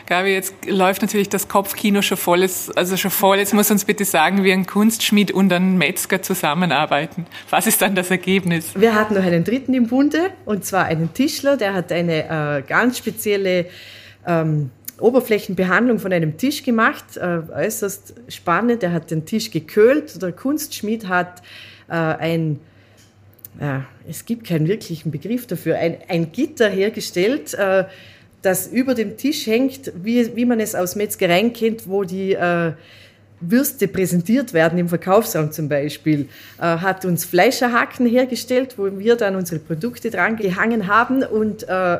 Gabi, 0.07 0.31
jetzt 0.31 0.55
läuft 0.67 1.03
natürlich 1.03 1.29
das 1.29 1.49
Kopfkino 1.49 2.03
schon 2.03 2.17
voll. 2.17 2.43
Also 2.43 2.97
schon 2.97 3.11
voll. 3.11 3.39
Jetzt 3.39 3.55
muss 3.55 3.71
uns 3.71 3.85
bitte 3.85 4.05
sagen, 4.05 4.45
wie 4.45 4.53
ein 4.53 4.67
Kunstschmied 4.67 5.31
und 5.31 5.53
ein 5.53 5.79
Metzger 5.79 6.23
zusammenarbeiten. 6.23 7.27
Was 7.51 7.67
ist 7.67 7.83
dann 7.83 7.95
das 7.95 8.11
Ergebnis? 8.11 8.73
Wir 8.75 8.95
hatten 8.95 9.15
noch 9.15 9.23
einen 9.23 9.45
dritten 9.45 9.75
im 9.75 9.87
Bunde, 9.87 10.31
und 10.45 10.65
zwar 10.65 10.85
einen 10.87 11.15
Tischler, 11.15 11.57
der 11.57 11.75
hat 11.75 11.93
eine 11.93 12.59
äh, 12.59 12.63
ganz 12.63 12.99
spezielle 12.99 13.67
ähm, 14.27 14.71
Oberflächenbehandlung 14.99 15.99
von 15.99 16.13
einem 16.13 16.37
Tisch 16.37 16.63
gemacht, 16.63 17.17
äh, 17.17 17.41
äußerst 17.55 18.15
spannend. 18.29 18.83
Der 18.83 18.93
hat 18.93 19.11
den 19.11 19.25
Tisch 19.25 19.51
geköhlt. 19.51 20.21
Der 20.23 20.33
Kunstschmied 20.33 21.09
hat 21.09 21.43
äh, 21.89 21.95
ein 21.95 22.61
ja, 23.61 23.85
es 24.09 24.25
gibt 24.25 24.47
keinen 24.47 24.67
wirklichen 24.67 25.11
Begriff 25.11 25.47
dafür, 25.47 25.77
ein, 25.77 25.99
ein 26.09 26.33
Gitter 26.33 26.69
hergestellt, 26.69 27.55
äh, 27.55 27.85
das 28.43 28.67
über 28.67 28.95
dem 28.95 29.17
Tisch 29.17 29.47
hängt, 29.47 29.93
wie, 30.03 30.35
wie 30.37 30.45
man 30.45 30.61
es 30.61 30.75
aus 30.75 30.97
Metzgereien 30.97 31.53
kennt, 31.53 31.89
wo 31.89 32.05
die 32.05 32.33
äh, 32.33 32.73
Würste 33.41 33.89
präsentiert 33.89 34.53
werden, 34.53 34.79
im 34.79 34.89
Verkaufsraum 34.89 35.53
zum 35.53 35.69
Beispiel, 35.69 36.29
äh, 36.59 36.63
hat 36.63 37.05
uns 37.05 37.25
Fleischerhaken 37.25 38.07
hergestellt, 38.07 38.75
wo 38.77 38.99
wir 38.99 39.17
dann 39.17 39.37
unsere 39.37 39.61
Produkte 39.61 40.11
dran 40.11 40.37
gehangen 40.37 40.87
haben 40.87 41.23
und 41.23 41.69
äh, 41.69 41.99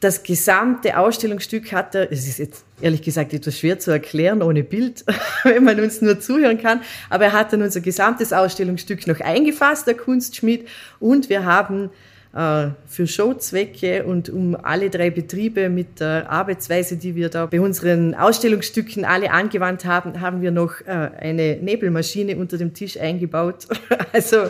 das 0.00 0.22
gesamte 0.22 0.96
Ausstellungsstück 0.96 1.72
hat 1.72 1.94
er, 1.94 2.10
es 2.10 2.26
ist 2.26 2.38
jetzt 2.38 2.64
ehrlich 2.80 3.02
gesagt 3.02 3.34
etwas 3.34 3.58
schwer 3.58 3.78
zu 3.78 3.90
erklären 3.90 4.42
ohne 4.42 4.62
Bild, 4.64 5.04
wenn 5.44 5.64
man 5.64 5.78
uns 5.78 6.00
nur 6.00 6.18
zuhören 6.20 6.60
kann, 6.60 6.80
aber 7.10 7.26
er 7.26 7.32
hat 7.32 7.52
dann 7.52 7.60
unser 7.60 7.80
gesamtes 7.80 8.32
Ausstellungsstück 8.32 9.06
noch 9.06 9.20
eingefasst, 9.20 9.86
der 9.86 9.94
Kunstschmied, 9.94 10.66
und 11.00 11.28
wir 11.28 11.44
haben 11.44 11.90
für 12.32 13.06
Showzwecke 13.08 14.04
und 14.04 14.28
um 14.28 14.54
alle 14.54 14.88
drei 14.88 15.10
Betriebe 15.10 15.68
mit 15.68 15.98
der 15.98 16.30
Arbeitsweise, 16.30 16.96
die 16.96 17.16
wir 17.16 17.28
da 17.28 17.46
bei 17.46 17.60
unseren 17.60 18.14
Ausstellungsstücken 18.14 19.04
alle 19.04 19.32
angewandt 19.32 19.84
haben, 19.84 20.20
haben 20.20 20.40
wir 20.40 20.52
noch 20.52 20.80
äh, 20.82 21.10
eine 21.18 21.56
Nebelmaschine 21.56 22.36
unter 22.36 22.56
dem 22.56 22.72
Tisch 22.72 22.98
eingebaut. 22.98 23.66
Also 24.12 24.46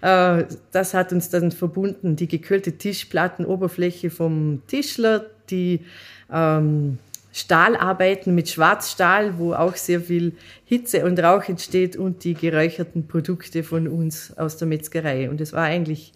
äh, 0.00 0.44
das 0.72 0.94
hat 0.94 1.12
uns 1.12 1.28
dann 1.28 1.52
verbunden, 1.52 2.16
die 2.16 2.28
gekühlte 2.28 2.72
Tischplattenoberfläche 2.72 4.10
vom 4.10 4.62
Tischler, 4.66 5.26
die 5.50 5.80
ähm, 6.32 6.98
Stahlarbeiten 7.32 8.34
mit 8.34 8.48
Schwarzstahl, 8.48 9.38
wo 9.38 9.54
auch 9.54 9.76
sehr 9.76 10.00
viel 10.00 10.34
Hitze 10.64 11.04
und 11.04 11.18
Rauch 11.20 11.48
entsteht 11.48 11.96
und 11.96 12.24
die 12.24 12.34
geräucherten 12.34 13.06
Produkte 13.06 13.62
von 13.62 13.88
uns 13.88 14.36
aus 14.36 14.56
der 14.56 14.68
Metzgerei. 14.68 15.30
Und 15.30 15.40
es 15.40 15.52
war 15.52 15.62
eigentlich 15.62 16.12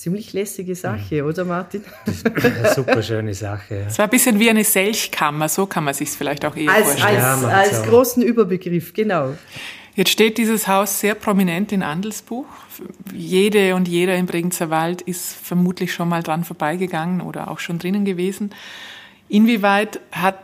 ziemlich 0.00 0.32
lässige 0.32 0.74
Sache, 0.74 1.22
mhm. 1.22 1.28
oder 1.28 1.44
Martin? 1.44 1.84
eine 2.24 2.72
super 2.74 3.02
schöne 3.02 3.34
Sache. 3.34 3.84
Es 3.86 3.98
war 3.98 4.06
ein 4.06 4.10
bisschen 4.10 4.38
wie 4.38 4.48
eine 4.48 4.64
Selchkammer, 4.64 5.50
so 5.50 5.66
kann 5.66 5.84
man 5.84 5.92
sich 5.92 6.08
es 6.08 6.16
vielleicht 6.16 6.46
auch 6.46 6.56
eher 6.56 6.72
als, 6.72 6.92
vorstellen. 6.92 7.22
Als, 7.22 7.42
ja, 7.42 7.48
als 7.48 7.82
großen 7.82 8.22
Überbegriff, 8.22 8.94
genau. 8.94 9.34
Jetzt 9.94 10.10
steht 10.10 10.38
dieses 10.38 10.66
Haus 10.66 11.00
sehr 11.00 11.14
prominent 11.14 11.70
in 11.72 11.82
Andelsbuch. 11.82 12.46
Jede 13.12 13.74
und 13.74 13.88
jeder 13.88 14.16
im 14.16 14.24
Bregenzer 14.24 14.70
Wald 14.70 15.02
ist 15.02 15.34
vermutlich 15.34 15.92
schon 15.92 16.08
mal 16.08 16.22
dran 16.22 16.44
vorbeigegangen 16.44 17.20
oder 17.20 17.50
auch 17.50 17.58
schon 17.58 17.78
drinnen 17.78 18.06
gewesen. 18.06 18.54
Inwieweit 19.28 20.00
hat 20.12 20.38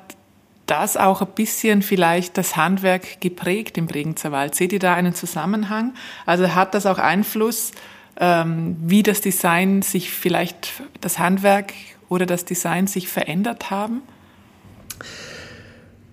das 0.66 0.99
auch 0.99 1.23
ein 1.23 1.29
bisschen 1.35 1.81
vielleicht 1.81 2.37
das 2.37 2.57
Handwerk 2.57 3.23
geprägt 3.23 3.79
im 3.79 3.87
Bregenzer 3.87 4.33
Wald? 4.33 4.55
Seht 4.55 4.75
ihr 4.75 4.81
da 4.81 4.92
einen 4.92 5.14
Zusammenhang? 5.14 5.95
Also 6.27 6.55
hat 6.55 6.75
das 6.75 6.85
auch 6.85 6.99
Einfluss, 6.99 7.73
wie 8.18 9.02
das 9.02 9.20
Design 9.20 9.83
sich 9.83 10.11
vielleicht, 10.11 10.83
das 11.00 11.18
Handwerk 11.18 11.74
oder 12.09 12.24
das 12.24 12.44
Design 12.44 12.87
sich 12.87 13.09
verändert 13.09 13.70
haben? 13.70 14.02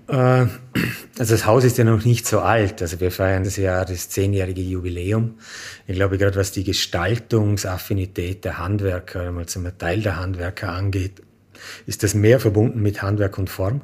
Äh, 0.07 0.47
also 1.17 1.33
das 1.33 1.45
Haus 1.45 1.63
ist 1.63 1.77
ja 1.77 1.83
noch 1.83 2.03
nicht 2.03 2.27
so 2.27 2.39
alt. 2.39 2.81
Also 2.81 2.99
wir 2.99 3.11
feiern 3.11 3.43
das 3.43 3.57
Jahr 3.57 3.85
das 3.85 4.09
zehnjährige 4.09 4.61
Jubiläum. 4.61 5.35
Ich 5.87 5.95
glaube, 5.95 6.17
gerade 6.17 6.35
was 6.35 6.51
die 6.51 6.63
Gestaltungsaffinität 6.63 8.43
der 8.45 8.57
Handwerker, 8.57 9.21
einmal 9.21 9.45
zum 9.45 9.65
Teil 9.77 10.01
der 10.01 10.17
Handwerker 10.17 10.69
angeht, 10.69 11.21
ist 11.85 12.03
das 12.03 12.13
mehr 12.13 12.39
verbunden 12.39 12.81
mit 12.81 13.01
Handwerk 13.01 13.37
und 13.37 13.49
Form. 13.49 13.81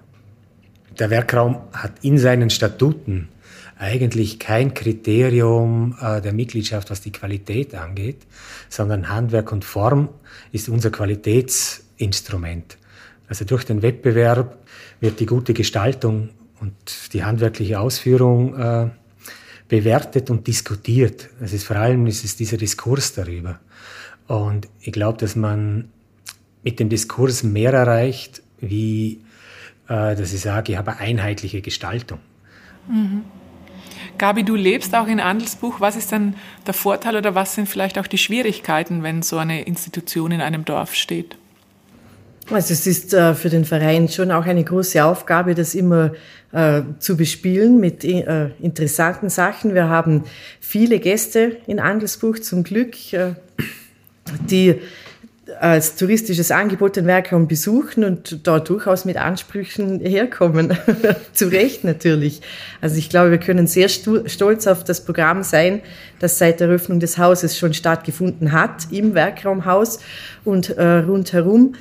Der 0.98 1.10
Werkraum 1.10 1.62
hat 1.72 1.94
in 2.02 2.18
seinen 2.18 2.50
Statuten 2.50 3.30
eigentlich 3.80 4.40
kein 4.40 4.74
Kriterium 4.74 5.96
äh, 6.02 6.22
der 6.22 6.34
Mitgliedschaft, 6.34 6.92
was 6.92 7.00
die 7.02 7.12
Qualität 7.12 7.74
angeht, 7.74 8.18
sondern 8.68 9.10
Handwerk 9.10 9.52
und 9.54 9.64
Form 9.64 10.10
ist 10.52 10.68
unser 10.68 10.92
Qualitätsinstrument. 10.92 12.78
Also 13.30 13.46
durch 13.46 13.64
den 13.64 13.82
Wettbewerb 13.82 14.58
wird 15.00 15.20
die 15.22 15.26
gute 15.26 15.54
Gestaltung 15.54 16.30
und 16.60 16.74
die 17.14 17.24
handwerkliche 17.24 17.80
Ausführung 17.80 18.56
äh, 18.60 18.90
bewertet 19.70 20.30
und 20.30 20.46
diskutiert. 20.46 21.30
Es 21.40 21.54
ist 21.54 21.64
vor 21.64 21.78
allem 21.78 22.06
es 22.08 22.26
ist 22.26 22.40
dieser 22.42 22.58
Diskurs 22.58 23.14
darüber. 23.14 23.60
Und 24.28 24.68
ich 24.82 24.92
glaube, 24.92 25.20
dass 25.20 25.38
man 25.38 25.90
mit 26.64 26.82
dem 26.82 26.90
Diskurs 26.90 27.44
mehr 27.44 27.72
erreicht, 27.72 28.44
wie 28.60 29.22
äh, 29.88 30.16
dass 30.16 30.34
ich 30.34 30.42
sage, 30.42 30.74
ich 30.74 30.78
habe 30.78 30.92
eine 30.92 31.00
einheitliche 31.00 31.62
Gestaltung. 31.62 32.20
Mhm. 32.90 33.24
Gabi, 34.20 34.44
du 34.44 34.56
lebst 34.56 34.94
auch 34.94 35.08
in 35.08 35.20
Andelsbuch. 35.20 35.82
Was 35.82 35.96
ist 35.96 36.12
denn 36.12 36.36
der 36.68 36.76
Vorteil 36.76 37.16
oder 37.16 37.34
was 37.34 37.56
sind 37.56 37.68
vielleicht 37.68 37.98
auch 37.98 38.06
die 38.06 38.20
Schwierigkeiten, 38.20 39.02
wenn 39.02 39.24
so 39.24 39.38
eine 39.38 39.64
Institution 39.64 40.32
in 40.32 40.42
einem 40.42 40.66
Dorf 40.66 40.94
steht? 40.94 41.38
Also 42.52 42.74
es 42.74 42.88
ist 42.88 43.14
äh, 43.14 43.36
für 43.36 43.50
den 43.50 43.66
Verein 43.66 44.10
schon 44.10 44.32
auch 44.32 44.46
eine 44.46 44.64
große 44.64 45.04
Aufgabe, 45.04 45.56
das 45.56 45.76
immer 45.76 46.14
äh, 46.52 46.82
zu 47.00 47.16
bespielen 47.16 47.80
mit 47.80 48.04
äh, 48.04 48.50
interessanten 48.60 49.30
Sachen. 49.30 49.76
Wir 49.76 49.88
haben 49.88 50.24
viele 50.60 51.00
Gäste 51.00 51.58
in 51.68 51.80
Andelsbuch 51.80 52.40
zum 52.40 52.64
Glück, 52.64 53.14
äh, 53.14 53.34
die 54.50 54.76
als 55.60 55.96
touristisches 55.96 56.52
Angebot 56.52 56.96
den 56.96 57.06
Werkraum 57.06 57.48
besuchen 57.48 58.04
und 58.04 58.48
dort 58.48 58.70
durchaus 58.70 59.06
mit 59.06 59.18
Ansprüchen 59.18 60.00
herkommen. 60.00 60.78
Zu 61.34 61.48
Recht 61.48 61.84
natürlich. 61.84 62.42
Also 62.82 62.98
ich 62.98 63.10
glaube, 63.10 63.32
wir 63.32 63.38
können 63.40 63.68
sehr 63.68 63.90
stolz 63.90 64.68
auf 64.68 64.84
das 64.84 65.04
Programm 65.06 65.44
sein, 65.44 65.82
das 66.20 66.38
seit 66.38 66.60
der 66.60 66.68
Eröffnung 66.68 67.00
des 67.00 67.18
Hauses 67.18 67.58
schon 67.58 67.74
stattgefunden 67.74 68.52
hat, 68.52 68.92
im 68.92 69.14
Werkraumhaus 69.16 70.00
und 70.44 70.70
äh, 70.78 71.00
rundherum. 71.00 71.76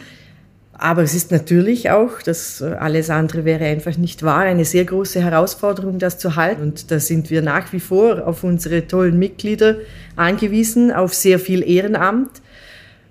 Aber 0.80 1.02
es 1.02 1.12
ist 1.12 1.32
natürlich 1.32 1.90
auch, 1.90 2.22
dass 2.22 2.60
äh, 2.60 2.66
alles 2.78 3.10
andere 3.10 3.44
wäre 3.44 3.64
einfach 3.64 3.96
nicht 3.96 4.22
wahr, 4.22 4.42
eine 4.42 4.64
sehr 4.64 4.84
große 4.84 5.20
Herausforderung, 5.20 5.98
das 5.98 6.18
zu 6.18 6.36
halten. 6.36 6.62
Und 6.62 6.92
da 6.92 7.00
sind 7.00 7.30
wir 7.30 7.42
nach 7.42 7.72
wie 7.72 7.80
vor 7.80 8.26
auf 8.26 8.44
unsere 8.44 8.86
tollen 8.86 9.18
Mitglieder 9.18 9.76
angewiesen, 10.14 10.92
auf 10.92 11.14
sehr 11.14 11.40
viel 11.40 11.68
Ehrenamt, 11.68 12.30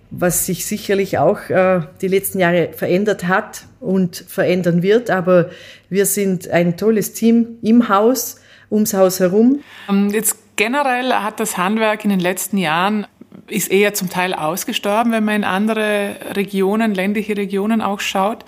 was 0.10 0.46
sich 0.46 0.65
sicherlich 0.65 1.17
auch 1.17 1.50
äh, 1.50 1.82
die 2.02 2.08
letzten 2.08 2.39
Jahre 2.39 2.70
verändert 2.74 3.28
hat 3.28 3.65
und 3.80 4.15
verändern 4.15 4.82
wird. 4.82 5.10
Aber 5.10 5.50
wir 5.89 6.06
sind 6.06 6.50
ein 6.50 6.78
tolles 6.78 7.13
Team 7.13 7.58
im 7.62 7.89
Haus, 7.89 8.39
ums 8.72 8.93
Haus 8.93 9.20
herum. 9.20 9.60
Ähm, 9.89 10.10
jetzt 10.10 10.38
generell 10.56 11.12
hat 11.13 11.39
das 11.39 11.58
Handwerk 11.58 12.04
in 12.04 12.10
den 12.10 12.20
letzten 12.20 12.58
Jahren 12.58 13.06
ist 13.48 13.72
eher 13.72 13.93
zum 13.93 14.10
Teil 14.10 14.34
ausgestorben, 14.34 15.12
wenn 15.12 15.24
man 15.24 15.36
in 15.36 15.43
andere 15.43 16.15
Regionen, 16.36 16.93
ländliche 16.93 17.38
Regionen 17.38 17.82
auch 17.82 18.02
schaut. 18.02 18.43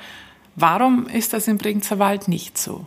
Warum 0.56 1.08
ist 1.08 1.32
das 1.34 1.48
im 1.48 1.58
Bregenzer 1.58 2.00
Wald 2.00 2.28
nicht 2.28 2.58
so? 2.58 2.86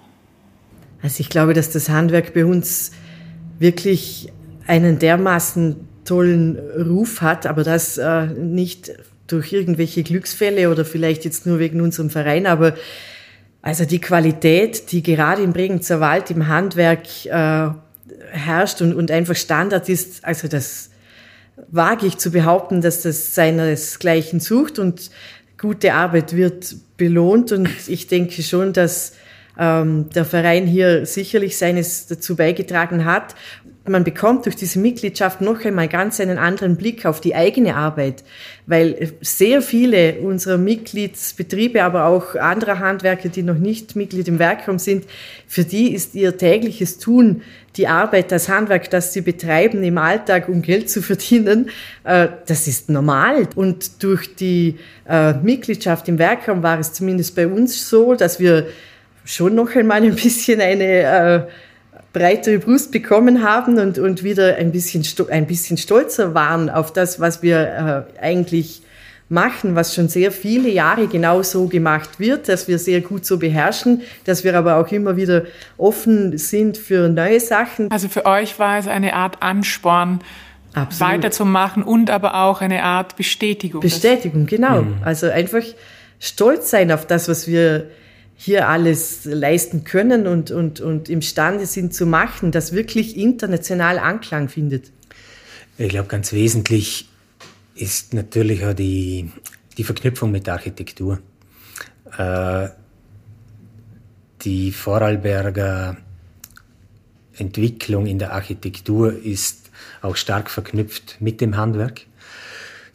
Also 1.02 1.20
ich 1.20 1.30
glaube, 1.30 1.54
dass 1.54 1.70
das 1.70 1.88
Handwerk 1.88 2.34
bei 2.34 2.44
uns 2.44 2.92
wirklich 3.58 4.30
einen 4.66 4.98
dermaßen 4.98 5.88
tollen 6.04 6.58
Ruf 6.58 7.20
hat, 7.20 7.46
aber 7.46 7.64
das 7.64 7.98
äh, 7.98 8.26
nicht 8.26 8.92
durch 9.26 9.52
irgendwelche 9.52 10.02
Glücksfälle 10.02 10.70
oder 10.70 10.84
vielleicht 10.84 11.24
jetzt 11.24 11.46
nur 11.46 11.58
wegen 11.58 11.80
unserem 11.80 12.10
Verein, 12.10 12.46
aber 12.46 12.74
also 13.62 13.84
die 13.84 14.00
Qualität, 14.00 14.90
die 14.90 15.02
gerade 15.02 15.42
im 15.42 15.52
Bregenzer 15.52 16.00
Wald 16.00 16.30
im 16.30 16.48
Handwerk 16.48 17.26
äh, 17.26 17.70
herrscht 18.30 18.82
und, 18.82 18.94
und 18.94 19.10
einfach 19.10 19.36
Standard 19.36 19.88
ist, 19.88 20.24
also 20.24 20.48
das 20.48 20.90
wage 21.70 22.06
ich 22.06 22.18
zu 22.18 22.32
behaupten, 22.32 22.80
dass 22.80 23.02
das 23.02 23.34
seinesgleichen 23.34 24.40
sucht 24.40 24.78
und 24.78 25.10
gute 25.60 25.94
Arbeit 25.94 26.34
wird 26.34 26.74
belohnt. 26.96 27.52
Und 27.52 27.68
ich 27.86 28.08
denke 28.08 28.42
schon, 28.42 28.72
dass 28.72 29.12
ähm, 29.62 30.10
der 30.10 30.24
Verein 30.24 30.66
hier 30.66 31.06
sicherlich 31.06 31.56
seines 31.56 32.08
dazu 32.08 32.34
beigetragen 32.34 33.04
hat 33.04 33.36
man 33.88 34.04
bekommt 34.04 34.46
durch 34.46 34.54
diese 34.54 34.78
Mitgliedschaft 34.78 35.40
noch 35.40 35.64
einmal 35.64 35.88
ganz 35.88 36.20
einen 36.20 36.38
anderen 36.38 36.76
Blick 36.76 37.04
auf 37.04 37.20
die 37.20 37.34
eigene 37.34 37.74
Arbeit, 37.74 38.22
weil 38.66 39.12
sehr 39.20 39.60
viele 39.60 40.20
unserer 40.20 40.58
Mitgliedsbetriebe, 40.58 41.82
aber 41.82 42.06
auch 42.06 42.36
anderer 42.36 42.78
Handwerker, 42.78 43.28
die 43.28 43.42
noch 43.42 43.58
nicht 43.58 43.96
Mitglied 43.96 44.28
im 44.28 44.38
Werkraum 44.38 44.78
sind, 44.78 45.04
für 45.48 45.64
die 45.64 45.92
ist 45.92 46.14
ihr 46.14 46.36
tägliches 46.36 46.98
Tun 46.98 47.42
die 47.76 47.88
Arbeit, 47.88 48.30
das 48.30 48.48
Handwerk, 48.48 48.90
das 48.90 49.14
sie 49.14 49.22
betreiben 49.22 49.82
im 49.82 49.98
Alltag, 49.98 50.48
um 50.48 50.62
Geld 50.62 50.90
zu 50.90 51.02
verdienen, 51.02 51.70
äh, 52.04 52.28
das 52.46 52.68
ist 52.68 52.88
normal. 52.88 53.48
Und 53.56 54.02
durch 54.02 54.36
die 54.36 54.76
äh, 55.08 55.32
Mitgliedschaft 55.34 56.06
im 56.08 56.18
Werkraum 56.18 56.62
war 56.62 56.78
es 56.78 56.92
zumindest 56.92 57.34
bei 57.34 57.46
uns 57.46 57.88
so, 57.88 58.14
dass 58.14 58.38
wir 58.38 58.66
schon 59.24 59.54
noch 59.54 59.74
einmal 59.74 60.02
ein 60.02 60.14
bisschen 60.14 60.60
eine 60.60 60.84
äh, 60.84 61.42
breitere 62.12 62.58
Brust 62.58 62.92
bekommen 62.92 63.42
haben 63.42 63.78
und, 63.78 63.98
und 63.98 64.22
wieder 64.22 64.56
ein 64.56 64.72
bisschen, 64.72 65.04
ein 65.30 65.46
bisschen 65.46 65.76
stolzer 65.76 66.34
waren 66.34 66.68
auf 66.70 66.92
das, 66.92 67.20
was 67.20 67.42
wir 67.42 68.06
äh, 68.18 68.22
eigentlich 68.22 68.82
machen, 69.28 69.74
was 69.74 69.94
schon 69.94 70.08
sehr 70.08 70.30
viele 70.30 70.68
Jahre 70.68 71.06
genau 71.06 71.42
so 71.42 71.66
gemacht 71.66 72.20
wird, 72.20 72.48
dass 72.48 72.68
wir 72.68 72.78
sehr 72.78 73.00
gut 73.00 73.24
so 73.24 73.38
beherrschen, 73.38 74.02
dass 74.24 74.44
wir 74.44 74.56
aber 74.56 74.76
auch 74.76 74.92
immer 74.92 75.16
wieder 75.16 75.44
offen 75.78 76.36
sind 76.36 76.76
für 76.76 77.08
neue 77.08 77.40
Sachen. 77.40 77.90
Also 77.90 78.08
für 78.08 78.26
euch 78.26 78.58
war 78.58 78.78
es 78.78 78.86
eine 78.86 79.14
Art 79.14 79.42
Ansporn, 79.42 80.20
Absolut. 80.74 81.14
weiterzumachen 81.14 81.82
und 81.82 82.10
aber 82.10 82.34
auch 82.34 82.60
eine 82.60 82.82
Art 82.82 83.16
Bestätigung. 83.16 83.80
Bestätigung, 83.80 84.46
genau. 84.46 84.82
Mhm. 84.82 84.96
Also 85.02 85.28
einfach 85.28 85.64
stolz 86.20 86.70
sein 86.70 86.92
auf 86.92 87.06
das, 87.06 87.28
was 87.28 87.46
wir 87.46 87.86
hier 88.44 88.68
alles 88.68 89.24
leisten 89.24 89.84
können 89.84 90.26
und, 90.26 90.50
und, 90.50 90.80
und 90.80 91.08
imstande 91.08 91.64
sind 91.64 91.94
zu 91.94 92.06
machen, 92.06 92.50
das 92.50 92.72
wirklich 92.72 93.16
international 93.16 94.00
Anklang 94.00 94.48
findet? 94.48 94.90
Ich 95.78 95.90
glaube, 95.90 96.08
ganz 96.08 96.32
wesentlich 96.32 97.08
ist 97.76 98.14
natürlich 98.14 98.64
auch 98.64 98.74
die, 98.74 99.30
die 99.78 99.84
Verknüpfung 99.84 100.32
mit 100.32 100.48
der 100.48 100.54
Architektur. 100.54 101.20
Äh, 102.18 102.70
die 104.42 104.72
Vorarlberger 104.72 105.96
Entwicklung 107.34 108.06
in 108.06 108.18
der 108.18 108.32
Architektur 108.32 109.12
ist 109.12 109.70
auch 110.00 110.16
stark 110.16 110.50
verknüpft 110.50 111.18
mit 111.20 111.40
dem 111.40 111.56
Handwerk 111.56 112.02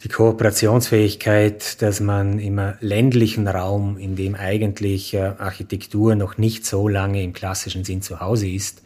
die 0.04 0.08
Kooperationsfähigkeit, 0.08 1.82
dass 1.82 2.00
man 2.00 2.38
im 2.38 2.60
ländlichen 2.80 3.48
Raum, 3.48 3.98
in 3.98 4.14
dem 4.14 4.34
eigentlich 4.36 5.14
äh, 5.14 5.32
Architektur 5.38 6.14
noch 6.14 6.38
nicht 6.38 6.64
so 6.64 6.86
lange 6.86 7.22
im 7.22 7.32
klassischen 7.32 7.84
Sinn 7.84 8.00
zu 8.00 8.20
Hause 8.20 8.48
ist, 8.48 8.82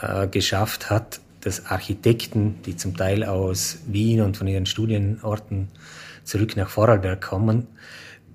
äh, 0.00 0.28
geschafft 0.28 0.90
hat, 0.90 1.20
dass 1.40 1.66
Architekten, 1.66 2.62
die 2.66 2.76
zum 2.76 2.96
Teil 2.96 3.24
aus 3.24 3.78
Wien 3.86 4.20
und 4.20 4.36
von 4.36 4.46
ihren 4.46 4.66
Studienorten 4.66 5.68
zurück 6.22 6.56
nach 6.56 6.68
Vorarlberg 6.68 7.20
kommen, 7.20 7.66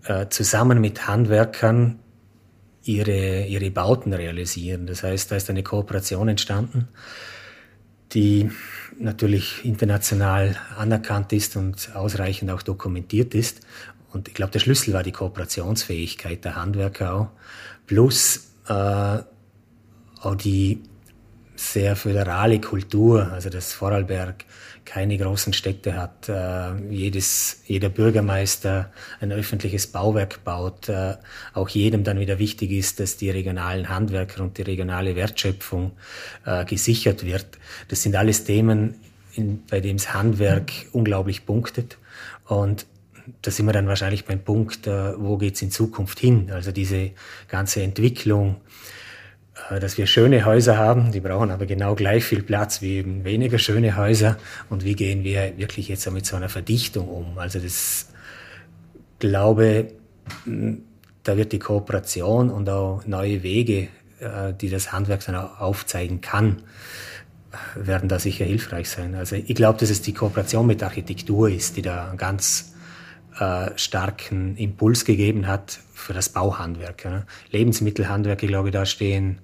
äh, 0.06 0.28
zusammen 0.28 0.82
mit 0.82 1.08
Handwerkern 1.08 2.00
ihre, 2.84 3.46
ihre 3.46 3.72
Bauten 3.72 4.14
realisieren. 4.14 4.88
Das 4.88 5.04
heißt, 5.04 5.32
da 5.32 5.38
ist 5.38 5.50
eine 5.50 5.64
Kooperation 5.64 6.28
entstanden, 6.28 6.90
die 8.14 8.52
natürlich 9.00 9.66
international 9.66 10.56
anerkannt 10.78 11.34
ist 11.34 11.56
und 11.56 11.96
ausreichend 11.96 12.52
auch 12.52 12.62
dokumentiert 12.62 13.34
ist. 13.36 13.62
Und 14.12 14.28
ich 14.28 14.34
glaube, 14.34 14.52
der 14.52 14.60
Schlüssel 14.60 14.94
war 14.94 15.04
die 15.04 15.12
Kooperationsfähigkeit 15.12 16.46
der 16.46 16.56
Handwerker 16.56 17.14
auch, 17.14 17.28
plus 17.88 18.52
äh, 18.68 19.20
auch 20.22 20.36
die 20.36 20.82
sehr 21.56 21.96
föderale 21.96 22.60
Kultur, 22.60 23.32
also 23.32 23.50
dass 23.50 23.74
Vorarlberg 23.74 24.46
keine 24.86 25.18
großen 25.18 25.54
Städte 25.54 25.96
hat, 25.96 26.28
äh, 26.28 26.76
jedes, 26.90 27.62
jeder 27.66 27.90
Bürgermeister 27.90 28.92
ein 29.22 29.32
öffentliches 29.32 29.88
Bauwerk 29.88 30.44
baut, 30.44 30.90
äh, 30.90 31.16
auch 31.54 31.70
jedem 31.70 32.04
dann 32.04 32.20
wieder 32.20 32.40
wichtig 32.40 32.72
ist, 32.72 33.00
dass 33.00 33.18
die 33.18 33.30
regionalen 33.30 33.90
Handwerker 33.90 34.44
und 34.44 34.58
die 34.58 34.64
regionale 34.64 35.16
Wertschöpfung 35.16 35.94
äh, 36.46 36.66
gesichert 36.66 37.26
wird. 37.26 37.46
Das 37.88 38.02
sind 38.04 38.16
alles 38.16 38.44
Themen, 38.44 38.96
in, 39.36 39.64
bei 39.70 39.80
dem 39.80 39.98
das 39.98 40.14
Handwerk 40.14 40.72
unglaublich 40.92 41.46
punktet. 41.46 41.98
Und 42.46 42.86
da 43.42 43.52
sind 43.52 43.66
wir 43.66 43.74
dann 43.74 43.88
wahrscheinlich 43.88 44.26
beim 44.26 44.44
Punkt, 44.44 44.88
äh, 44.88 45.18
wo 45.18 45.38
geht's 45.38 45.62
in 45.62 45.72
Zukunft 45.72 46.20
hin? 46.20 46.52
Also 46.52 46.72
diese 46.72 47.12
ganze 47.48 47.82
Entwicklung, 47.82 48.58
dass 49.80 49.98
wir 49.98 50.08
schöne 50.08 50.46
Häuser 50.46 50.78
haben, 50.78 51.12
die 51.12 51.20
brauchen 51.20 51.52
aber 51.52 51.66
genau 51.66 51.96
gleich 51.96 52.24
viel 52.24 52.42
Platz 52.42 52.82
wie 52.82 52.98
eben 52.98 53.24
weniger 53.24 53.60
schöne 53.60 53.96
Häuser. 53.96 54.38
Und 54.70 54.84
wie 54.84 54.96
gehen 54.96 55.24
wir 55.24 55.58
wirklich 55.58 55.88
jetzt 55.88 56.10
mit 56.12 56.26
so 56.26 56.36
einer 56.36 56.50
Verdichtung 56.50 57.08
um? 57.08 57.38
Also 57.38 57.60
das 57.60 58.08
glaube, 59.20 59.88
da 61.24 61.38
wird 61.38 61.52
die 61.52 61.60
Kooperation 61.60 62.50
und 62.50 62.68
auch 62.70 63.06
neue 63.06 63.44
Wege, 63.44 63.88
äh, 64.20 64.54
die 64.60 64.70
das 64.70 64.92
Handwerk 64.92 65.26
dann 65.26 65.36
auch 65.36 65.60
aufzeigen 65.60 66.22
kann, 66.22 66.64
werden 67.76 68.10
da 68.10 68.20
sicher 68.20 68.46
hilfreich 68.46 68.90
sein. 68.90 69.16
Also 69.16 69.36
ich 69.36 69.56
glaube, 69.56 69.80
dass 69.80 69.90
es 69.90 70.02
die 70.02 70.14
Kooperation 70.14 70.66
mit 70.66 70.82
Architektur 70.84 71.50
ist, 71.50 71.78
die 71.78 71.82
da 71.82 72.14
ganz 72.18 72.73
äh, 73.40 73.72
starken 73.78 74.58
Impuls 74.58 75.06
gegeben 75.06 75.48
hat 75.48 75.80
für 75.94 76.14
das 76.14 76.30
Bauhandwerk. 76.30 77.06
Ja. 77.06 77.24
Lebensmittelhandwerk, 77.52 78.44
ich 78.44 78.50
glaube, 78.50 78.72
da 78.72 78.86
stehen 78.86 79.40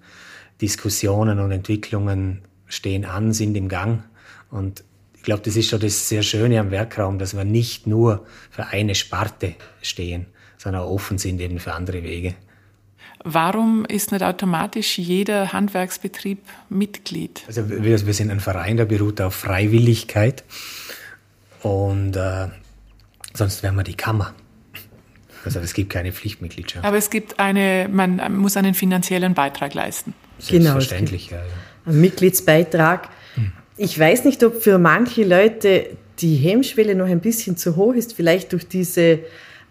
Diskussionen 0.61 1.39
und 1.39 1.51
Entwicklungen 1.51 2.41
stehen 2.67 3.05
an, 3.05 3.33
sind 3.33 3.55
im 3.55 3.67
Gang. 3.67 4.03
Und 4.51 4.83
ich 5.15 5.23
glaube, 5.23 5.41
das 5.43 5.55
ist 5.55 5.69
schon 5.69 5.79
das 5.79 6.07
sehr 6.07 6.23
Schöne 6.23 6.59
am 6.59 6.71
Werkraum, 6.71 7.19
dass 7.19 7.35
wir 7.35 7.43
nicht 7.43 7.87
nur 7.87 8.25
für 8.49 8.67
eine 8.67 8.95
Sparte 8.95 9.55
stehen, 9.81 10.27
sondern 10.57 10.83
auch 10.83 10.91
offen 10.91 11.17
sind 11.17 11.39
eben 11.41 11.59
für 11.59 11.73
andere 11.73 12.03
Wege. 12.03 12.35
Warum 13.23 13.85
ist 13.85 14.11
nicht 14.13 14.23
automatisch 14.23 14.97
jeder 14.97 15.51
Handwerksbetrieb 15.51 16.39
Mitglied? 16.69 17.43
Also 17.47 17.69
wir, 17.69 18.05
wir 18.05 18.13
sind 18.13 18.31
ein 18.31 18.39
Verein, 18.39 18.77
der 18.77 18.85
beruht 18.85 19.19
auf 19.19 19.35
Freiwilligkeit 19.35 20.43
und 21.61 22.15
äh, 22.15 22.47
sonst 23.33 23.63
wären 23.63 23.75
wir 23.75 23.83
die 23.83 23.95
Kammer. 23.95 24.33
Also 25.45 25.59
es 25.59 25.73
gibt 25.73 25.89
keine 25.89 26.11
Pflichtmitgliedschaft. 26.11 26.85
Aber 26.85 26.97
es 26.97 27.09
gibt 27.09 27.39
eine, 27.39 27.87
man 27.89 28.37
muss 28.37 28.57
einen 28.57 28.73
finanziellen 28.73 29.33
Beitrag 29.33 29.73
leisten. 29.73 30.13
Selbstverständlich, 30.37 31.29
genau, 31.29 31.41
ja. 31.41 31.91
Ein 31.91 32.01
Mitgliedsbeitrag. 32.01 33.09
Hm. 33.35 33.51
Ich 33.77 33.97
weiß 33.97 34.25
nicht, 34.25 34.43
ob 34.43 34.61
für 34.61 34.77
manche 34.77 35.23
Leute 35.23 35.87
die 36.19 36.35
Hemmschwelle 36.35 36.95
noch 36.95 37.07
ein 37.07 37.21
bisschen 37.21 37.55
zu 37.55 37.75
hoch 37.75 37.93
ist, 37.93 38.13
vielleicht 38.13 38.51
durch 38.51 38.67
diese, 38.67 39.19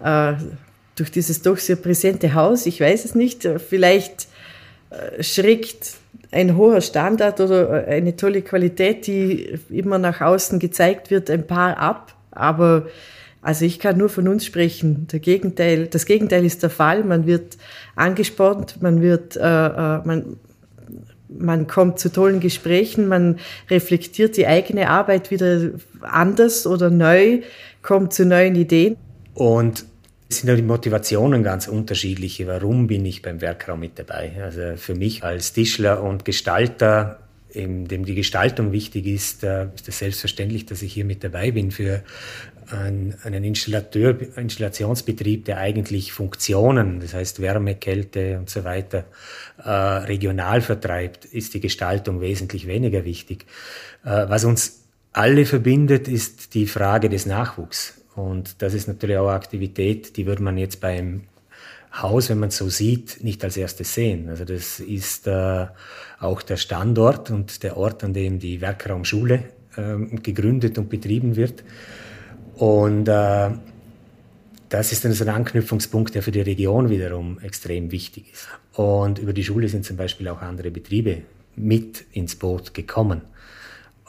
äh, 0.01 0.33
durch 0.97 1.11
dieses 1.11 1.42
doch 1.42 1.59
sehr 1.59 1.77
präsente 1.77 2.35
Haus. 2.35 2.66
Ich 2.66 2.81
weiß 2.81 3.05
es 3.05 3.14
nicht. 3.14 3.47
Vielleicht 3.68 4.29
äh, 4.90 5.23
schreckt 5.23 5.94
ein 6.31 6.57
hoher 6.57 6.81
Standard 6.81 7.40
oder 7.40 7.87
eine 7.87 8.16
tolle 8.16 8.42
Qualität, 8.42 9.07
die 9.07 9.59
immer 9.71 9.99
nach 9.99 10.21
außen 10.21 10.59
gezeigt 10.59 11.11
wird, 11.11 11.31
ein 11.31 11.47
paar 11.47 11.77
ab. 11.77 12.14
Aber 12.31 12.87
also 13.40 13.64
ich 13.64 13.79
kann 13.79 13.96
nur 13.96 14.09
von 14.09 14.29
uns 14.29 14.44
sprechen. 14.44 15.07
Der 15.12 15.20
Gegenteil, 15.20 15.87
das 15.87 16.07
Gegenteil 16.07 16.44
ist 16.44 16.62
der 16.62 16.70
Fall. 16.70 17.05
Man 17.05 17.27
wird 17.27 17.57
angespornt, 17.94 18.83
man 18.83 19.01
wird, 19.01 19.37
äh, 19.37 19.40
äh, 19.40 20.01
man, 20.05 20.37
man 21.29 21.66
kommt 21.66 21.98
zu 21.98 22.11
tollen 22.11 22.40
Gesprächen, 22.40 23.07
man 23.07 23.38
reflektiert 23.70 24.37
die 24.37 24.46
eigene 24.46 24.88
Arbeit 24.88 25.31
wieder 25.31 25.70
anders 26.01 26.66
oder 26.66 26.90
neu, 26.90 27.40
kommt 27.83 28.12
zu 28.12 28.27
neuen 28.27 28.57
Ideen. 28.57 28.96
Und 29.35 29.85
es 30.29 30.38
sind 30.38 30.48
ja 30.48 30.57
die 30.57 30.62
Motivationen 30.62 31.42
ganz 31.42 31.68
unterschiedliche. 31.68 32.46
Warum 32.48 32.87
bin 32.87 33.07
ich 33.07 33.22
beim 33.22 33.40
Werkraum 33.40 33.81
mit 33.81 33.98
dabei? 33.98 34.33
Also 34.42 34.77
für 34.77 34.94
mich 34.94 35.22
als 35.22 35.53
Tischler 35.53 36.03
und 36.03 36.24
Gestalter 36.24 37.20
dem 37.55 38.05
die 38.05 38.14
Gestaltung 38.14 38.72
wichtig 38.72 39.07
ist, 39.07 39.42
äh, 39.42 39.68
ist 39.74 39.88
es 39.88 39.98
selbstverständlich, 39.98 40.66
dass 40.66 40.83
ich 40.83 40.92
hier 40.92 41.05
mit 41.05 41.24
dabei 41.24 41.51
bin. 41.51 41.70
Für 41.70 42.03
einen 42.70 43.44
Installateur, 43.44 44.16
Installationsbetrieb, 44.37 45.44
der 45.44 45.59
eigentlich 45.59 46.12
Funktionen, 46.12 47.00
das 47.00 47.14
heißt 47.14 47.40
Wärme, 47.40 47.76
Kälte 47.76 48.38
und 48.38 48.50
so 48.50 48.64
weiter, 48.64 49.04
äh, 49.62 49.70
regional 49.70 50.61
vertreibt, 50.61 51.24
ist 51.24 51.54
die 51.54 51.61
Gestaltung 51.61 52.20
wesentlich 52.20 52.66
weniger 52.66 53.04
wichtig. 53.04 53.46
Äh, 54.04 54.28
was 54.28 54.44
uns 54.44 54.85
alle 55.12 55.46
verbindet, 55.46 56.09
ist 56.09 56.54
die 56.54 56.66
Frage 56.66 57.09
des 57.09 57.26
Nachwuchs. 57.26 57.94
Und 58.14 58.62
das 58.62 58.74
ist 58.74 58.88
natürlich 58.88 59.16
auch 59.16 59.28
eine 59.28 59.37
Aktivität, 59.37 60.16
die 60.16 60.26
würde 60.26 60.42
man 60.42 60.59
jetzt 60.59 60.81
beim 60.81 61.22
Haus, 61.92 62.28
wenn 62.28 62.38
man 62.38 62.50
es 62.50 62.59
so 62.59 62.68
sieht, 62.68 63.22
nicht 63.24 63.42
als 63.44 63.57
erstes 63.57 63.94
sehen. 63.94 64.28
Also 64.28 64.44
das 64.44 64.81
ist 64.81 65.26
äh, 65.26 65.66
auch 66.20 66.42
der 66.42 66.57
Standort 66.57 67.31
und 67.31 67.62
der 67.62 67.76
Ort, 67.76 68.04
an 68.04 68.12
dem 68.12 68.38
die 68.38 68.61
Werkraumschule 68.61 69.44
äh, 69.76 70.16
gegründet 70.18 70.78
und 70.78 70.88
betrieben 70.90 71.37
wird. 71.37 71.64
Und 72.59 73.07
äh, 73.07 73.51
das 74.68 74.92
ist 74.92 75.05
dann 75.05 75.12
so 75.12 75.25
ein 75.25 75.31
Anknüpfungspunkt, 75.31 76.14
der 76.14 76.23
für 76.23 76.33
die 76.33 76.40
Region 76.40 76.90
wiederum 76.90 77.38
extrem 77.40 77.92
wichtig 77.92 78.33
ist. 78.33 78.49
Und 78.73 79.21
über 79.21 79.33
die 79.33 79.44
Schule 79.44 79.68
sind 79.68 79.85
zum 79.85 79.97
Beispiel 79.97 80.29
auch 80.29 80.42
andere 80.42 80.73
Betriebe 80.73 81.23
mit 81.55 82.05
ins 82.12 82.35
Boot 82.35 82.75
gekommen. 82.75 83.23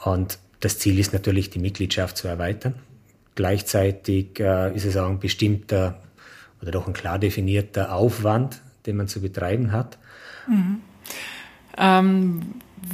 Und 0.04 0.38
das 0.58 0.78
Ziel 0.78 0.98
ist 0.98 1.12
natürlich, 1.12 1.50
die 1.50 1.60
Mitgliedschaft 1.60 2.16
zu 2.16 2.26
erweitern. 2.26 2.74
Gleichzeitig 3.36 4.40
äh, 4.40 4.74
ist 4.74 4.84
es 4.84 4.96
auch 4.96 5.08
ein 5.08 5.20
bestimmter 5.20 6.02
oder 6.60 6.72
doch 6.72 6.88
ein 6.88 6.92
klar 6.92 7.20
definierter 7.20 7.94
Aufwand, 7.94 8.60
den 8.84 8.96
man 8.96 9.06
zu 9.06 9.20
betreiben 9.20 9.70
hat. 9.70 9.96
Mhm. 10.48 10.80
Ähm, 11.78 12.40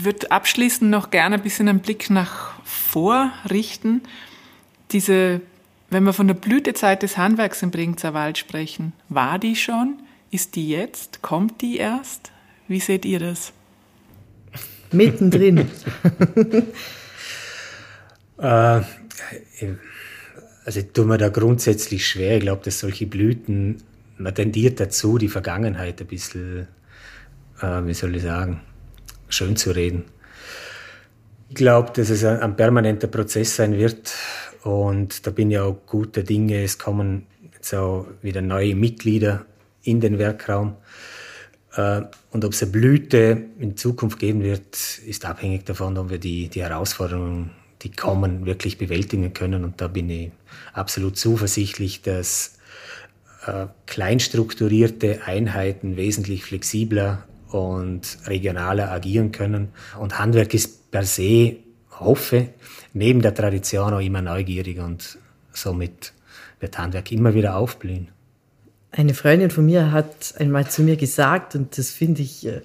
würde 0.03 0.31
abschließend 0.31 0.90
noch 0.90 1.11
gerne 1.11 1.37
ein 1.37 1.42
bisschen 1.42 1.69
einen 1.69 1.81
Blick 1.81 2.11
nach 2.11 2.62
vor 2.64 3.33
richten 3.51 4.03
diese, 4.92 5.40
wenn 5.90 6.05
wir 6.05 6.12
von 6.12 6.27
der 6.27 6.35
Blütezeit 6.35 7.03
des 7.03 7.16
Handwerks 7.16 7.62
im 7.62 7.70
Bregenzer 7.70 8.14
Wald 8.14 8.38
sprechen, 8.38 8.92
war 9.09 9.38
die 9.38 9.57
schon? 9.57 9.99
Ist 10.31 10.57
die 10.57 10.68
jetzt? 10.68 11.22
Kommt 11.22 11.61
die 11.62 11.79
erst? 11.79 12.33
Wie 12.68 12.81
seht 12.81 13.05
ihr 13.05 13.20
das? 13.20 13.53
Mittendrin. 14.92 15.59
äh, 18.38 18.81
also 20.64 20.81
ich 20.81 20.92
tue 20.92 21.05
mir 21.05 21.18
da 21.18 21.29
grundsätzlich 21.29 22.07
schwer. 22.07 22.37
Ich 22.37 22.42
glaube, 22.42 22.62
dass 22.64 22.81
solche 22.81 23.07
Blüten, 23.07 23.79
man 24.18 24.35
tendiert 24.35 24.81
dazu, 24.81 25.18
die 25.18 25.29
Vergangenheit 25.29 26.01
ein 26.01 26.07
bisschen, 26.07 26.66
äh, 27.61 27.85
wie 27.85 27.94
soll 27.94 28.16
ich 28.16 28.22
sagen, 28.22 28.61
schön 29.29 29.57
zu 29.57 29.70
reden. 29.70 30.05
Ich 31.49 31.55
glaube, 31.55 31.92
dass 31.94 32.11
es 32.11 32.25
ein, 32.25 32.40
ein 32.40 32.57
permanenter 32.57 33.07
Prozess 33.07 33.57
sein 33.57 33.79
wird, 33.79 34.12
und 34.62 35.27
da 35.27 35.31
bin 35.31 35.51
ich 35.51 35.59
auch 35.59 35.77
guter 35.87 36.23
Dinge. 36.23 36.62
Es 36.62 36.79
kommen 36.79 37.27
jetzt 37.55 37.75
auch 37.75 38.07
wieder 38.23 38.42
neue 38.42 38.75
Mitglieder 38.75 39.47
in 39.83 40.01
den 40.01 40.19
Werkraum. 40.19 40.77
Äh, 41.75 42.03
und 42.31 42.45
ob 42.45 42.53
es 42.53 42.62
eine 42.62 42.73
Blüte 42.73 43.45
in 43.59 43.77
Zukunft 43.77 44.19
geben 44.19 44.42
wird, 44.42 44.99
ist 45.07 45.25
abhängig 45.25 45.64
davon, 45.64 45.97
ob 45.99 46.11
wir 46.11 46.19
die, 46.19 46.49
die 46.49 46.62
Herausforderungen, 46.62 47.51
die 47.83 47.90
kommen, 47.92 48.47
wirklich 48.47 48.79
bewältigen 48.79 49.33
können. 49.33 49.64
Und 49.64 49.81
da 49.81 49.88
bin 49.88 50.11
ich 50.11 50.31
absolut 50.73 51.16
zuversichtlich, 51.16 52.03
dass 52.03 52.59
äh, 53.47 53.66
kleinstrukturierte 53.87 55.21
Einheiten 55.25 55.97
wesentlich 55.97 56.45
flexibler 56.45 57.25
und 57.51 58.19
regionaler 58.27 58.90
agieren 58.90 59.33
können. 59.33 59.69
Und 59.99 60.19
Handwerk 60.19 60.53
ist 60.55 60.90
per 60.90 61.05
se, 61.05 61.57
hoffe, 62.00 62.48
neben 62.92 63.22
der 63.22 63.35
Tradition 63.35 63.94
auch 63.94 64.00
immer 64.00 64.22
neugierig 64.22 64.78
und 64.78 65.18
somit 65.52 66.12
wird 66.61 66.78
Handwerk 66.78 67.12
immer 67.12 67.35
wieder 67.35 67.56
aufblühen. 67.56 68.09
Eine 68.92 69.14
Freundin 69.14 69.50
von 69.50 69.66
mir 69.66 69.92
hat 69.92 70.35
einmal 70.38 70.68
zu 70.68 70.82
mir 70.82 70.96
gesagt, 70.96 71.54
und 71.54 71.76
das 71.76 71.90
finde 71.90 72.22
ich 72.22 72.46
äh, 72.46 72.62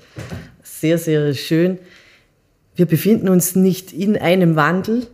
sehr, 0.63 0.97
sehr 0.97 1.33
schön, 1.33 1.79
wir 2.75 2.85
befinden 2.85 3.29
uns 3.29 3.55
nicht 3.55 3.91
in 3.91 4.17
einem 4.17 4.55
Wandel 4.55 5.07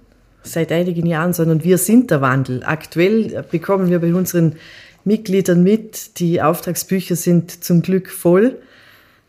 seit 0.43 0.71
einigen 0.71 1.05
Jahren, 1.05 1.33
sondern 1.33 1.63
wir 1.63 1.77
sind 1.77 2.11
der 2.11 2.21
Wandel. 2.21 2.63
Aktuell 2.63 3.43
bekommen 3.49 3.89
wir 3.89 3.99
bei 3.99 4.13
unseren 4.13 4.55
Mitgliedern 5.03 5.63
mit, 5.63 6.19
die 6.19 6.41
Auftragsbücher 6.41 7.15
sind 7.15 7.63
zum 7.63 7.81
Glück 7.81 8.09
voll, 8.09 8.57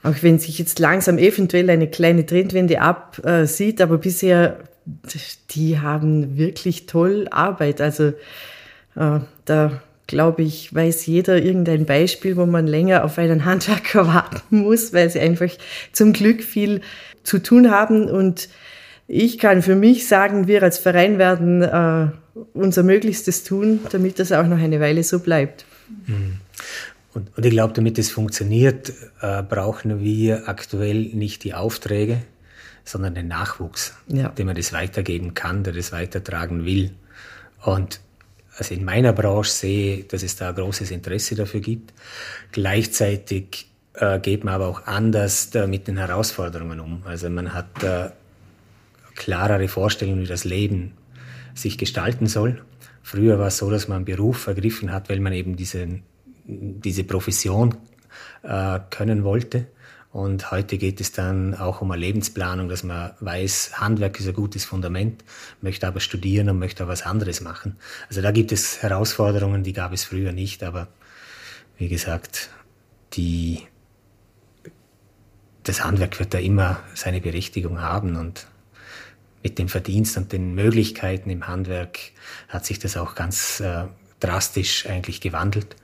auch 0.02 0.14
wenn 0.22 0.38
sich 0.38 0.58
jetzt 0.58 0.78
langsam 0.78 1.18
eventuell 1.18 1.70
eine 1.70 1.88
kleine 1.88 2.26
Trendwende 2.26 2.80
absieht, 2.80 3.80
aber 3.80 3.98
bisher 3.98 4.58
die 5.50 5.78
haben 5.78 6.36
wirklich 6.36 6.86
toll 6.86 7.28
Arbeit. 7.30 7.80
Also 7.80 8.12
äh, 8.96 9.20
da 9.44 9.82
glaube 10.08 10.42
ich, 10.42 10.74
weiß 10.74 11.06
jeder 11.06 11.40
irgendein 11.40 11.84
Beispiel, 11.84 12.36
wo 12.36 12.46
man 12.46 12.66
länger 12.66 13.04
auf 13.04 13.18
einen 13.18 13.44
Handwerker 13.44 14.06
warten 14.14 14.62
muss, 14.62 14.92
weil 14.92 15.08
sie 15.08 15.20
einfach 15.20 15.50
zum 15.92 16.12
Glück 16.12 16.42
viel 16.42 16.80
zu 17.22 17.38
tun 17.38 17.70
haben. 17.70 18.08
Und 18.08 18.48
ich 19.06 19.38
kann 19.38 19.62
für 19.62 19.76
mich 19.76 20.08
sagen, 20.08 20.48
wir 20.48 20.62
als 20.64 20.78
Verein 20.78 21.18
werden 21.18 21.62
äh, 21.62 22.08
unser 22.54 22.82
Möglichstes 22.82 23.44
tun, 23.44 23.80
damit 23.90 24.18
das 24.18 24.32
auch 24.32 24.46
noch 24.46 24.58
eine 24.58 24.80
Weile 24.80 25.04
so 25.04 25.20
bleibt. 25.20 25.64
Mhm. 26.06 26.38
Und, 27.14 27.36
und 27.36 27.44
ich 27.44 27.50
glaube, 27.50 27.74
damit 27.74 27.98
es 27.98 28.10
funktioniert, 28.10 28.92
äh, 29.20 29.42
brauchen 29.42 30.00
wir 30.00 30.48
aktuell 30.48 31.10
nicht 31.12 31.44
die 31.44 31.54
Aufträge, 31.54 32.18
sondern 32.88 33.14
den 33.14 33.28
Nachwuchs, 33.28 33.94
ja. 34.06 34.28
dem 34.28 34.46
man 34.46 34.56
das 34.56 34.72
weitergeben 34.72 35.34
kann, 35.34 35.62
der 35.62 35.74
das 35.74 35.92
weitertragen 35.92 36.64
will. 36.64 36.94
Und 37.62 38.00
also 38.56 38.74
in 38.74 38.84
meiner 38.84 39.12
Branche 39.12 39.50
sehe, 39.50 40.04
dass 40.04 40.22
es 40.22 40.36
da 40.36 40.50
großes 40.50 40.90
Interesse 40.90 41.34
dafür 41.34 41.60
gibt. 41.60 41.92
Gleichzeitig 42.50 43.68
äh, 43.94 44.18
geht 44.18 44.42
man 44.42 44.54
aber 44.54 44.68
auch 44.68 44.86
anders 44.86 45.54
äh, 45.54 45.66
mit 45.66 45.86
den 45.86 45.98
Herausforderungen 45.98 46.80
um. 46.80 47.02
Also 47.04 47.28
man 47.30 47.52
hat 47.52 47.82
äh, 47.84 48.10
klarere 49.14 49.68
Vorstellungen, 49.68 50.22
wie 50.22 50.26
das 50.26 50.44
Leben 50.44 50.94
sich 51.54 51.78
gestalten 51.78 52.26
soll. 52.26 52.62
Früher 53.02 53.38
war 53.38 53.48
es 53.48 53.58
so, 53.58 53.70
dass 53.70 53.86
man 53.86 53.96
einen 53.96 54.04
Beruf 54.04 54.46
ergriffen 54.46 54.92
hat, 54.92 55.08
weil 55.08 55.20
man 55.20 55.32
eben 55.32 55.56
diese, 55.56 55.86
diese 56.44 57.04
Profession 57.04 57.76
äh, 58.42 58.80
können 58.90 59.24
wollte. 59.24 59.66
Und 60.18 60.50
heute 60.50 60.78
geht 60.78 61.00
es 61.00 61.12
dann 61.12 61.54
auch 61.54 61.80
um 61.80 61.92
eine 61.92 62.00
Lebensplanung, 62.00 62.68
dass 62.68 62.82
man 62.82 63.12
weiß, 63.20 63.74
Handwerk 63.74 64.18
ist 64.18 64.26
ein 64.26 64.34
gutes 64.34 64.64
Fundament, 64.64 65.22
möchte 65.60 65.86
aber 65.86 66.00
studieren 66.00 66.50
und 66.50 66.58
möchte 66.58 66.82
auch 66.82 66.88
was 66.88 67.02
anderes 67.02 67.40
machen. 67.40 67.76
Also 68.08 68.20
da 68.20 68.32
gibt 68.32 68.50
es 68.50 68.82
Herausforderungen, 68.82 69.62
die 69.62 69.72
gab 69.72 69.92
es 69.92 70.02
früher 70.02 70.32
nicht, 70.32 70.64
aber 70.64 70.88
wie 71.76 71.86
gesagt, 71.86 72.50
die, 73.12 73.62
das 75.62 75.84
Handwerk 75.84 76.18
wird 76.18 76.34
da 76.34 76.38
immer 76.38 76.80
seine 76.94 77.20
Berechtigung 77.20 77.80
haben 77.80 78.16
und 78.16 78.48
mit 79.44 79.56
dem 79.60 79.68
Verdienst 79.68 80.16
und 80.16 80.32
den 80.32 80.52
Möglichkeiten 80.52 81.30
im 81.30 81.46
Handwerk 81.46 82.00
hat 82.48 82.66
sich 82.66 82.80
das 82.80 82.96
auch 82.96 83.14
ganz 83.14 83.60
äh, 83.60 83.84
drastisch 84.18 84.84
eigentlich 84.86 85.20
gewandelt. 85.20 85.76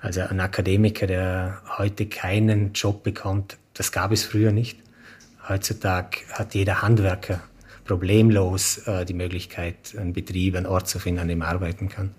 Also 0.00 0.20
ein 0.20 0.38
Akademiker, 0.38 1.08
der 1.08 1.60
heute 1.76 2.06
keinen 2.06 2.72
Job 2.72 3.02
bekommt, 3.02 3.58
das 3.74 3.92
gab 3.92 4.12
es 4.12 4.24
früher 4.24 4.52
nicht. 4.52 4.78
Heutzutage 5.48 6.18
hat 6.32 6.54
jeder 6.54 6.82
Handwerker 6.82 7.40
problemlos 7.84 8.78
äh, 8.86 9.04
die 9.04 9.14
Möglichkeit, 9.14 9.94
einen 9.98 10.12
Betrieb, 10.12 10.54
einen 10.54 10.66
Ort 10.66 10.88
zu 10.88 10.98
finden, 10.98 11.20
an 11.20 11.28
dem 11.28 11.40
er 11.42 11.48
arbeiten 11.48 11.88
kann. 11.88 12.14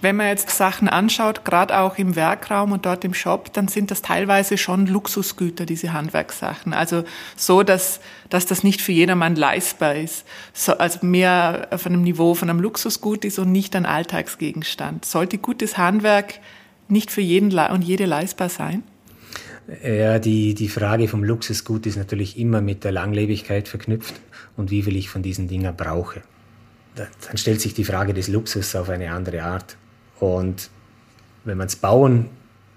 Wenn 0.00 0.16
man 0.16 0.28
jetzt 0.28 0.50
Sachen 0.50 0.88
anschaut, 0.88 1.44
gerade 1.44 1.78
auch 1.78 1.96
im 1.96 2.16
Werkraum 2.16 2.72
und 2.72 2.86
dort 2.86 3.04
im 3.04 3.14
Shop, 3.14 3.52
dann 3.52 3.68
sind 3.68 3.90
das 3.90 4.02
teilweise 4.02 4.58
schon 4.58 4.86
Luxusgüter, 4.86 5.64
diese 5.64 5.92
Handwerkssachen. 5.92 6.72
Also 6.72 7.04
so, 7.36 7.62
dass, 7.62 8.00
dass 8.30 8.46
das 8.46 8.64
nicht 8.64 8.80
für 8.80 8.92
jedermann 8.92 9.36
leistbar 9.36 9.94
ist. 9.94 10.26
So, 10.52 10.78
also 10.78 11.00
mehr 11.06 11.68
auf 11.70 11.86
einem 11.86 12.02
Niveau 12.02 12.34
von 12.34 12.50
einem 12.50 12.60
Luxusgut 12.60 13.24
ist 13.24 13.38
und 13.38 13.52
nicht 13.52 13.76
ein 13.76 13.86
Alltagsgegenstand. 13.86 15.04
Sollte 15.04 15.38
gutes 15.38 15.78
Handwerk 15.78 16.40
nicht 16.88 17.10
für 17.10 17.20
jeden 17.20 17.56
und 17.56 17.82
jede 17.82 18.06
leistbar 18.06 18.48
sein? 18.48 18.82
Ja, 19.84 20.18
die, 20.18 20.54
die 20.54 20.68
Frage 20.68 21.08
vom 21.08 21.24
Luxusgut 21.24 21.86
ist 21.86 21.96
natürlich 21.96 22.38
immer 22.38 22.60
mit 22.62 22.84
der 22.84 22.92
Langlebigkeit 22.92 23.68
verknüpft 23.68 24.14
und 24.56 24.70
wie 24.70 24.82
viel 24.82 24.96
ich 24.96 25.10
von 25.10 25.22
diesen 25.22 25.46
Dingen 25.46 25.76
brauche 25.76 26.22
dann 26.98 27.36
stellt 27.36 27.60
sich 27.60 27.74
die 27.74 27.84
Frage 27.84 28.14
des 28.14 28.28
Luxus 28.28 28.74
auf 28.74 28.88
eine 28.88 29.10
andere 29.10 29.42
Art. 29.42 29.76
Und 30.20 30.70
wenn 31.44 31.58
man 31.58 31.66
es 31.66 31.76
Bauen 31.76 32.28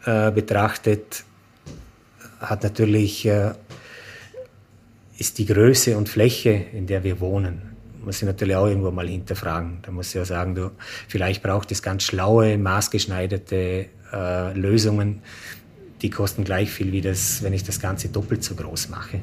äh, 0.06 0.32
betrachtet, 0.32 1.23
hat 2.39 2.63
natürlich, 2.63 3.25
äh, 3.25 3.51
ist 5.17 5.38
die 5.38 5.45
Größe 5.45 5.97
und 5.97 6.10
Fläche, 6.10 6.65
in 6.73 6.88
der 6.88 7.04
wir 7.04 7.19
wohnen, 7.19 7.62
muss 8.04 8.21
ich 8.21 8.23
natürlich 8.23 8.56
auch 8.56 8.67
irgendwo 8.67 8.89
mal 8.91 9.08
hinterfragen. 9.08 9.80
Da 9.84 9.91
muss 9.91 10.10
ich 10.10 10.15
ja 10.15 10.25
sagen, 10.25 10.56
du, 10.56 10.71
vielleicht 11.08 11.43
braucht 11.43 11.71
es 11.71 11.84
ganz 11.84 12.04
schlaue, 12.04 12.58
maßgeschneiderte 12.58 13.86
äh, 14.12 14.54
Lösungen, 14.54 15.21
die 16.02 16.10
kosten 16.10 16.44
gleich 16.44 16.72
viel 16.72 16.92
wie 16.92 17.02
das, 17.02 17.44
wenn 17.44 17.54
ich 17.54 17.64
das 17.64 17.80
Ganze 17.80 18.10
doppelt 18.10 18.44
so 18.44 18.56
groß 18.56 18.90
mache. 18.90 19.20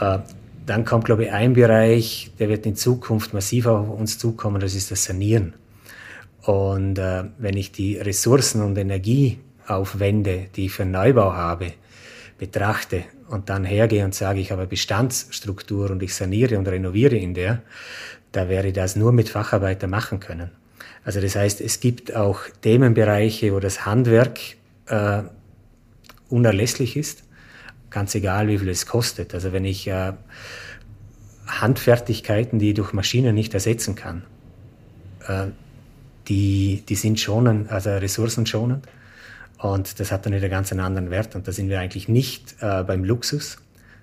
Äh, 0.00 0.18
dann 0.66 0.84
kommt, 0.84 1.04
glaube 1.04 1.24
ich, 1.24 1.32
ein 1.32 1.54
Bereich, 1.54 2.30
der 2.38 2.48
wird 2.48 2.66
in 2.66 2.76
Zukunft 2.76 3.34
massiv 3.34 3.66
auf 3.66 3.88
uns 3.88 4.18
zukommen, 4.18 4.60
das 4.60 4.74
ist 4.74 4.90
das 4.90 5.04
Sanieren. 5.04 5.54
Und 6.42 6.98
äh, 6.98 7.24
wenn 7.38 7.56
ich 7.56 7.72
die 7.72 7.96
Ressourcen 7.96 8.62
und 8.62 8.78
Energieaufwände, 8.78 10.46
die 10.54 10.66
ich 10.66 10.72
für 10.72 10.84
Neubau 10.84 11.32
habe, 11.32 11.72
betrachte 12.38 13.04
und 13.28 13.50
dann 13.50 13.64
hergehe 13.64 14.04
und 14.04 14.14
sage, 14.14 14.40
ich 14.40 14.50
habe 14.50 14.66
Bestandsstruktur 14.66 15.90
und 15.90 16.02
ich 16.02 16.14
saniere 16.14 16.58
und 16.58 16.66
renoviere 16.66 17.16
in 17.16 17.34
der, 17.34 17.62
da 18.32 18.48
wäre 18.48 18.72
das 18.72 18.96
nur 18.96 19.12
mit 19.12 19.28
Facharbeiter 19.28 19.86
machen 19.86 20.20
können. 20.20 20.50
Also 21.04 21.20
das 21.20 21.36
heißt, 21.36 21.60
es 21.60 21.80
gibt 21.80 22.14
auch 22.14 22.40
Themenbereiche, 22.62 23.52
wo 23.52 23.60
das 23.60 23.84
Handwerk 23.84 24.38
äh, 24.86 25.22
unerlässlich 26.30 26.96
ist 26.96 27.24
ganz 27.90 28.14
egal, 28.14 28.48
wie 28.48 28.58
viel 28.58 28.68
es 28.68 28.86
kostet. 28.86 29.34
Also 29.34 29.52
wenn 29.52 29.64
ich 29.64 29.86
äh, 29.88 30.12
Handfertigkeiten, 31.46 32.58
die 32.58 32.70
ich 32.70 32.74
durch 32.74 32.92
Maschinen 32.92 33.34
nicht 33.34 33.52
ersetzen 33.52 33.96
kann, 33.96 34.22
äh, 35.26 35.46
die, 36.28 36.82
die 36.88 36.94
sind 36.94 37.18
schonend, 37.18 37.70
also 37.70 37.90
ressourcenschonend. 37.90 38.86
Und 39.58 40.00
das 40.00 40.10
hat 40.10 40.24
dann 40.24 40.32
wieder 40.32 40.48
ganz 40.48 40.70
einen 40.72 40.80
anderen 40.80 41.10
Wert. 41.10 41.34
Und 41.34 41.46
da 41.46 41.52
sind 41.52 41.68
wir 41.68 41.80
eigentlich 41.80 42.08
nicht 42.08 42.56
äh, 42.60 42.82
beim 42.84 43.04
Luxus, 43.04 43.58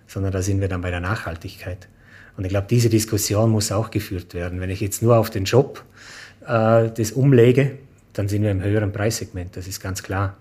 sondern 0.05 0.31
da 0.31 0.41
sind 0.41 0.61
wir 0.61 0.67
dann 0.67 0.81
bei 0.81 0.91
der 0.91 0.99
Nachhaltigkeit. 0.99 1.87
Und 2.35 2.43
ich 2.43 2.49
glaube, 2.49 2.67
diese 2.69 2.89
Diskussion 2.89 3.49
muss 3.49 3.71
auch 3.71 3.89
geführt 3.89 4.33
werden. 4.35 4.59
Wenn 4.59 4.69
ich 4.69 4.81
jetzt 4.81 5.01
nur 5.01 5.17
auf 5.17 5.31
den 5.31 5.45
Job 5.45 5.83
äh, 6.45 6.91
das 6.91 7.11
umlege, 7.13 7.79
dann 8.13 8.27
sind 8.27 8.43
wir 8.43 8.51
im 8.51 8.61
höheren 8.61 8.91
Preissegment, 8.91 9.55
das 9.55 9.67
ist 9.67 9.79
ganz 9.79 10.03
klar. 10.03 10.37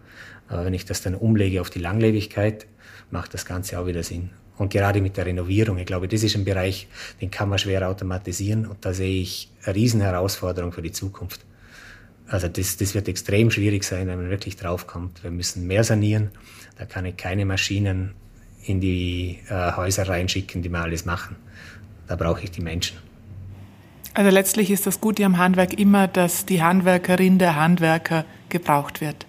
Aber 0.48 0.64
wenn 0.64 0.74
ich 0.74 0.84
das 0.84 1.02
dann 1.02 1.14
umlege 1.14 1.60
auf 1.60 1.70
die 1.70 1.78
Langlebigkeit, 1.78 2.66
macht 3.10 3.34
das 3.34 3.44
Ganze 3.44 3.78
auch 3.78 3.86
wieder 3.86 4.02
Sinn. 4.02 4.30
Und 4.58 4.72
gerade 4.72 5.00
mit 5.00 5.16
der 5.16 5.26
Renovierung, 5.26 5.78
ich 5.78 5.86
glaube, 5.86 6.08
das 6.08 6.22
ist 6.22 6.34
ein 6.34 6.44
Bereich, 6.44 6.88
den 7.20 7.30
kann 7.30 7.48
man 7.48 7.58
schwer 7.58 7.88
automatisieren 7.88 8.66
und 8.66 8.84
da 8.84 8.94
sehe 8.94 9.20
ich 9.20 9.50
eine 9.64 9.74
Riesenherausforderung 9.74 10.72
für 10.72 10.82
die 10.82 10.92
Zukunft. 10.92 11.44
Also 12.28 12.48
das, 12.48 12.76
das 12.76 12.94
wird 12.94 13.08
extrem 13.08 13.50
schwierig 13.50 13.84
sein, 13.84 14.08
wenn 14.08 14.18
man 14.18 14.30
wirklich 14.30 14.56
draufkommt. 14.56 15.22
Wir 15.22 15.30
müssen 15.30 15.66
mehr 15.66 15.84
sanieren. 15.84 16.30
Da 16.78 16.84
kann 16.84 17.04
ich 17.04 17.16
keine 17.16 17.44
Maschinen 17.44 18.14
in 18.64 18.80
die 18.80 19.38
äh, 19.48 19.72
Häuser 19.72 20.08
reinschicken, 20.08 20.62
die 20.62 20.68
mal 20.68 20.82
alles 20.82 21.04
machen. 21.04 21.36
Da 22.08 22.16
brauche 22.16 22.42
ich 22.42 22.50
die 22.50 22.62
Menschen. 22.62 22.98
Also 24.14 24.30
letztlich 24.30 24.70
ist 24.70 24.86
das 24.86 25.00
Gute 25.00 25.24
am 25.24 25.38
Handwerk 25.38 25.78
immer, 25.78 26.08
dass 26.08 26.46
die 26.46 26.62
Handwerkerin, 26.62 27.38
der 27.38 27.54
Handwerker 27.54 28.24
gebraucht 28.48 29.00
wird. 29.00 29.26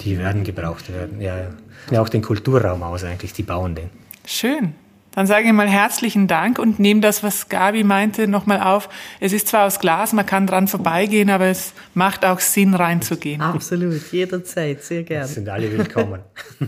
Die 0.00 0.18
werden 0.18 0.44
gebraucht 0.44 0.92
werden, 0.92 1.20
ja. 1.20 1.36
ja 1.36 1.48
ja 1.90 2.00
auch 2.00 2.08
den 2.08 2.22
Kulturraum 2.22 2.82
aus 2.82 3.04
eigentlich, 3.04 3.32
die 3.32 3.42
bauen 3.42 3.74
den. 3.74 3.90
Schön. 4.24 4.74
Dann 5.14 5.26
sage 5.26 5.46
ich 5.46 5.52
mal 5.52 5.68
herzlichen 5.68 6.26
Dank 6.26 6.58
und 6.58 6.78
nehme 6.78 7.02
das, 7.02 7.22
was 7.22 7.50
Gabi 7.50 7.84
meinte, 7.84 8.28
nochmal 8.28 8.62
auf. 8.62 8.88
Es 9.20 9.34
ist 9.34 9.48
zwar 9.48 9.66
aus 9.66 9.78
Glas, 9.78 10.14
man 10.14 10.24
kann 10.24 10.46
dran 10.46 10.68
vorbeigehen, 10.68 11.28
aber 11.28 11.46
es 11.46 11.74
macht 11.92 12.24
auch 12.24 12.40
Sinn, 12.40 12.72
reinzugehen. 12.72 13.42
Absolut, 13.42 14.10
jederzeit, 14.10 14.82
sehr 14.82 15.02
gerne. 15.02 15.26
Sind 15.26 15.50
alle 15.50 15.70
willkommen. 15.70 16.20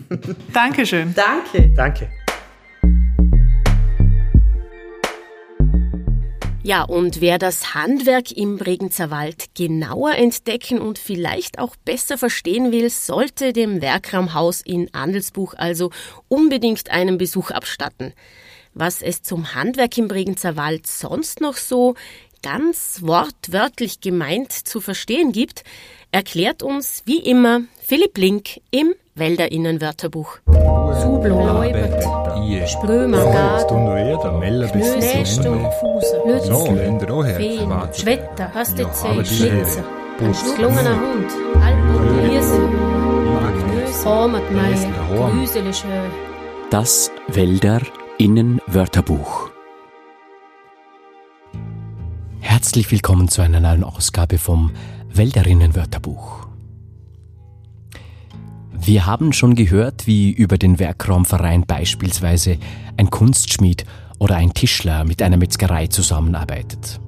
Dankeschön. 0.52 1.14
Danke. 1.14 1.70
Danke. 1.74 2.08
Ja, 6.66 6.82
und 6.82 7.20
wer 7.20 7.36
das 7.36 7.74
Handwerk 7.74 8.32
im 8.32 8.56
Bregenzer 8.56 9.10
Wald 9.10 9.54
genauer 9.54 10.14
entdecken 10.14 10.78
und 10.80 10.98
vielleicht 10.98 11.58
auch 11.58 11.76
besser 11.76 12.16
verstehen 12.16 12.72
will, 12.72 12.88
sollte 12.88 13.52
dem 13.52 13.82
Werkraumhaus 13.82 14.62
in 14.62 14.88
Andelsbuch 14.94 15.52
also 15.58 15.90
unbedingt 16.28 16.88
einen 16.88 17.18
Besuch 17.18 17.50
abstatten. 17.50 18.14
Was 18.72 19.02
es 19.02 19.20
zum 19.22 19.54
Handwerk 19.54 19.98
im 19.98 20.08
Bregenzer 20.08 20.56
Wald 20.56 20.86
sonst 20.86 21.42
noch 21.42 21.58
so 21.58 21.96
ganz 22.42 23.00
wortwörtlich 23.02 24.00
gemeint 24.00 24.50
zu 24.50 24.80
verstehen 24.80 25.32
gibt, 25.32 25.64
erklärt 26.12 26.62
uns 26.62 27.02
wie 27.04 27.18
immer 27.18 27.60
Philipp 27.82 28.16
Link 28.16 28.62
im 28.70 28.94
Wälderinnenwörterbuch. 29.16 30.38
Sublo, 30.46 31.46
Leubert, 31.46 32.02
Sprömer, 32.68 33.18
Gaden, 33.18 33.86
Knöstung, 34.72 35.68
Lützel, 36.26 36.98
Feen, 37.36 37.72
Schwetter, 37.92 38.52
Hastezell, 38.52 39.24
Schlitzer, 39.24 39.84
ein 40.18 40.34
gelungener 40.56 40.98
Hund, 41.00 41.30
Alpen, 41.62 42.28
Hirsel, 42.28 42.68
Hormatmeier, 44.04 45.30
Grüsele, 45.30 45.70
Das 46.70 47.12
Wälderinnenwörterbuch. 47.28 49.50
Herzlich 52.40 52.90
willkommen 52.90 53.28
zu 53.28 53.42
einer 53.42 53.60
neuen 53.60 53.84
Ausgabe 53.84 54.38
vom 54.38 54.72
Wälderinnenwörterbuch. 55.08 56.43
Wir 58.86 59.06
haben 59.06 59.32
schon 59.32 59.54
gehört, 59.54 60.06
wie 60.06 60.30
über 60.30 60.58
den 60.58 60.78
Werkraumverein 60.78 61.64
beispielsweise 61.64 62.58
ein 62.98 63.08
Kunstschmied 63.08 63.86
oder 64.18 64.36
ein 64.36 64.52
Tischler 64.52 65.04
mit 65.04 65.22
einer 65.22 65.38
Metzgerei 65.38 65.86
zusammenarbeitet. 65.86 67.00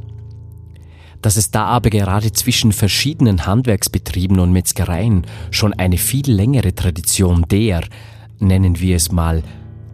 Dass 1.20 1.36
es 1.36 1.50
da 1.50 1.66
aber 1.66 1.90
gerade 1.90 2.32
zwischen 2.32 2.72
verschiedenen 2.72 3.44
Handwerksbetrieben 3.44 4.40
und 4.40 4.52
Metzgereien 4.52 5.26
schon 5.50 5.74
eine 5.74 5.98
viel 5.98 6.30
längere 6.30 6.74
Tradition 6.74 7.44
der, 7.50 7.82
nennen 8.38 8.80
wir 8.80 8.96
es 8.96 9.12
mal, 9.12 9.42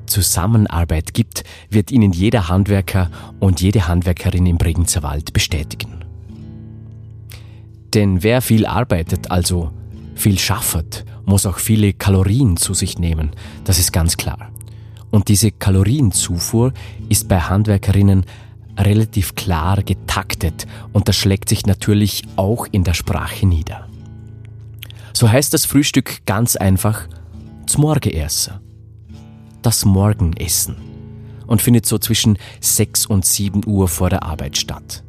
Zusammenarbeit 0.07 1.14
gibt, 1.14 1.43
wird 1.68 1.91
Ihnen 1.91 2.12
jeder 2.12 2.49
Handwerker 2.49 3.11
und 3.41 3.61
jede 3.61 3.89
Handwerkerin 3.89 4.47
im 4.47 4.59
Bregenzer 4.59 5.03
Wald 5.03 5.33
bestätigen. 5.33 6.05
Denn 7.93 8.22
wer 8.22 8.41
viel 8.41 8.66
arbeitet, 8.66 9.33
also 9.33 9.72
viel 10.14 10.39
schaffet, 10.39 11.05
muss 11.25 11.47
auch 11.47 11.59
viele 11.59 11.93
Kalorien 11.93 12.57
zu 12.57 12.75
sich 12.75 12.99
nehmen, 12.99 13.31
das 13.64 13.79
ist 13.79 13.93
ganz 13.93 14.16
klar. 14.16 14.51
Und 15.11 15.29
diese 15.29 15.51
Kalorienzufuhr 15.51 16.73
ist 17.09 17.29
bei 17.29 17.41
Handwerkerinnen 17.41 18.25
relativ 18.79 19.35
klar 19.35 19.83
getaktet 19.83 20.66
und 20.93 21.09
das 21.09 21.16
schlägt 21.16 21.49
sich 21.49 21.66
natürlich 21.66 22.23
auch 22.37 22.66
in 22.73 22.85
der 22.85 22.95
Sprache 22.95 23.47
nieder. 23.47 23.89
So 25.12 25.31
heißt 25.31 25.53
das 25.53 25.66
Frühstück 25.66 26.25
ganz 26.25 26.57
einfach 26.57 27.07
Zmorgeerse 27.66 28.61
das 29.62 29.85
Morgenessen 29.85 30.77
und 31.47 31.62
findet 31.62 31.87
so 31.87 31.99
zwischen 31.99 32.39
6 32.61 33.07
und 33.07 33.25
7 33.25 33.62
Uhr 33.66 33.89
vor 33.89 34.11
der 34.11 34.25
Arbeit 34.25 34.59
statt. 34.59 35.05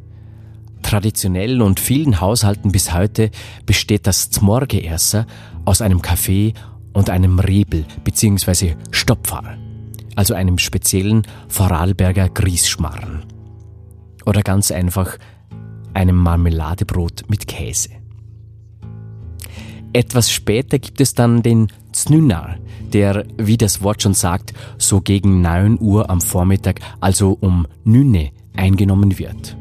Traditionell 0.84 1.62
und 1.62 1.80
vielen 1.80 2.22
Haushalten 2.22 2.72
bis 2.72 2.94
heute 2.94 3.32
besteht 3.66 4.06
das 4.06 4.30
Zmorgeerse 4.30 5.26
aus 5.66 5.82
einem 5.82 6.02
Kaffee 6.02 6.54
und 6.94 7.10
einem 7.10 7.40
Rebel 7.40 7.86
bzw. 8.04 8.76
Stopfar, 8.92 9.58
also 10.16 10.36
einem 10.36 10.60
speziellen 10.60 11.24
Vorarlberger 11.48 12.30
Grießschmarren. 12.30 13.26
Oder 14.26 14.44
ganz 14.44 14.72
einfach 14.72 15.18
einem 15.94 16.18
Marmeladebrot 16.18 17.24
mit 17.28 17.48
Käse. 17.48 17.90
Etwas 19.94 20.32
später 20.32 20.80
gibt 20.80 21.02
es 21.02 21.14
dann 21.14 21.44
den 21.44 21.68
Znünar, 21.92 22.58
der, 22.94 23.26
wie 23.38 23.58
das 23.58 23.84
Wort 23.84 24.02
schon 24.02 24.14
sagt, 24.14 24.54
so 24.78 25.02
gegen 25.02 25.42
9 25.42 25.80
Uhr 25.80 26.10
am 26.10 26.20
Vormittag, 26.20 26.80
also 27.00 27.38
um 27.40 27.68
Nünne, 27.84 28.32
eingenommen 28.56 29.18
wird. 29.20 29.58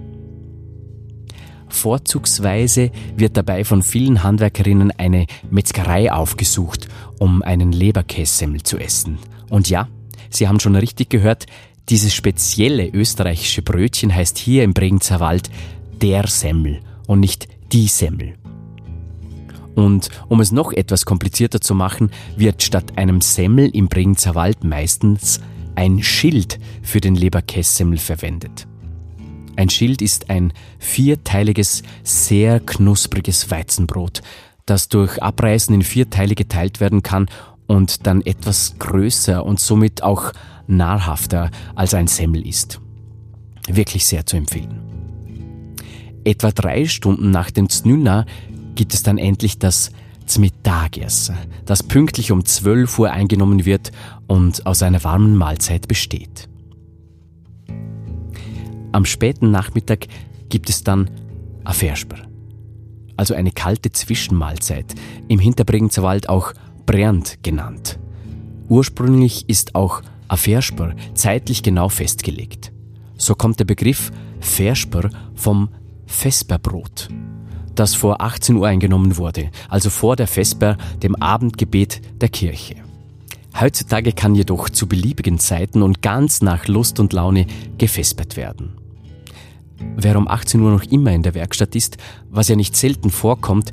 Vorzugsweise 1.72 2.90
wird 3.16 3.36
dabei 3.36 3.64
von 3.64 3.82
vielen 3.82 4.22
Handwerkerinnen 4.22 4.92
eine 4.92 5.26
Metzgerei 5.50 6.12
aufgesucht, 6.12 6.88
um 7.18 7.42
einen 7.42 7.72
Leberkässemmel 7.72 8.62
zu 8.62 8.78
essen. 8.78 9.18
Und 9.48 9.68
ja, 9.68 9.88
Sie 10.30 10.48
haben 10.48 10.60
schon 10.60 10.76
richtig 10.76 11.10
gehört, 11.10 11.46
dieses 11.88 12.14
spezielle 12.14 12.88
österreichische 12.88 13.62
Brötchen 13.62 14.14
heißt 14.14 14.38
hier 14.38 14.64
im 14.64 14.72
Bregenzer 14.72 15.20
Wald 15.20 15.50
der 16.00 16.26
Semmel 16.26 16.80
und 17.06 17.20
nicht 17.20 17.48
die 17.72 17.88
Semmel. 17.88 18.34
Und 19.74 20.10
um 20.28 20.40
es 20.40 20.52
noch 20.52 20.72
etwas 20.72 21.04
komplizierter 21.04 21.60
zu 21.60 21.74
machen, 21.74 22.10
wird 22.36 22.62
statt 22.62 22.96
einem 22.96 23.20
Semmel 23.20 23.70
im 23.74 23.88
Bregenzer 23.88 24.34
Wald 24.34 24.64
meistens 24.64 25.40
ein 25.74 26.02
Schild 26.02 26.58
für 26.82 27.00
den 27.00 27.14
Leberkässemmel 27.14 27.98
verwendet. 27.98 28.66
Ein 29.56 29.68
Schild 29.68 30.02
ist 30.02 30.30
ein 30.30 30.52
vierteiliges, 30.78 31.82
sehr 32.02 32.60
knuspriges 32.60 33.50
Weizenbrot, 33.50 34.22
das 34.66 34.88
durch 34.88 35.22
Abreißen 35.22 35.74
in 35.74 35.82
vier 35.82 36.08
Teile 36.08 36.34
geteilt 36.34 36.80
werden 36.80 37.02
kann 37.02 37.26
und 37.66 38.06
dann 38.06 38.22
etwas 38.22 38.76
größer 38.78 39.44
und 39.44 39.60
somit 39.60 40.02
auch 40.02 40.32
nahrhafter 40.66 41.50
als 41.74 41.94
ein 41.94 42.06
Semmel 42.06 42.46
ist. 42.46 42.80
Wirklich 43.68 44.06
sehr 44.06 44.26
zu 44.26 44.36
empfehlen. 44.36 44.80
Etwa 46.24 46.50
drei 46.52 46.86
Stunden 46.86 47.30
nach 47.30 47.50
dem 47.50 47.68
Znüna 47.68 48.26
gibt 48.74 48.94
es 48.94 49.02
dann 49.02 49.18
endlich 49.18 49.58
das 49.58 49.90
Zmitagessen, 50.26 51.36
das 51.66 51.82
pünktlich 51.82 52.30
um 52.30 52.44
12 52.44 52.98
Uhr 52.98 53.10
eingenommen 53.10 53.64
wird 53.64 53.90
und 54.28 54.66
aus 54.66 54.82
einer 54.82 55.02
warmen 55.04 55.36
Mahlzeit 55.36 55.88
besteht. 55.88 56.48
Am 58.92 59.04
späten 59.04 59.50
Nachmittag 59.50 60.06
gibt 60.48 60.68
es 60.68 60.84
dann 60.84 61.10
Afersper, 61.64 62.18
also 63.16 63.34
eine 63.34 63.50
kalte 63.50 63.90
Zwischenmahlzeit, 63.90 64.94
im 65.28 65.38
Hinterbregenzer 65.38 66.02
Wald 66.02 66.28
auch 66.28 66.52
Brand 66.86 67.42
genannt. 67.42 67.98
Ursprünglich 68.68 69.48
ist 69.48 69.74
auch 69.74 70.02
Afersper 70.28 70.94
zeitlich 71.14 71.62
genau 71.62 71.88
festgelegt. 71.88 72.72
So 73.16 73.34
kommt 73.34 73.58
der 73.60 73.64
Begriff 73.64 74.10
Versper 74.40 75.10
vom 75.34 75.68
Vesperbrot 76.06 77.08
das 77.74 77.94
vor 77.94 78.20
18 78.20 78.56
Uhr 78.56 78.66
eingenommen 78.66 79.16
wurde, 79.16 79.50
also 79.68 79.90
vor 79.90 80.16
der 80.16 80.26
Vesper, 80.26 80.76
dem 81.02 81.16
Abendgebet 81.16 82.00
der 82.20 82.28
Kirche. 82.28 82.76
Heutzutage 83.58 84.12
kann 84.12 84.34
jedoch 84.34 84.70
zu 84.70 84.86
beliebigen 84.86 85.38
Zeiten 85.38 85.82
und 85.82 86.02
ganz 86.02 86.42
nach 86.42 86.68
Lust 86.68 87.00
und 87.00 87.12
Laune 87.12 87.46
gefespert 87.78 88.36
werden. 88.36 88.81
Wer 89.96 90.16
um 90.16 90.28
18 90.28 90.60
Uhr 90.60 90.70
noch 90.70 90.84
immer 90.84 91.12
in 91.12 91.22
der 91.22 91.34
Werkstatt 91.34 91.74
ist, 91.76 91.96
was 92.30 92.48
ja 92.48 92.56
nicht 92.56 92.76
selten 92.76 93.10
vorkommt, 93.10 93.72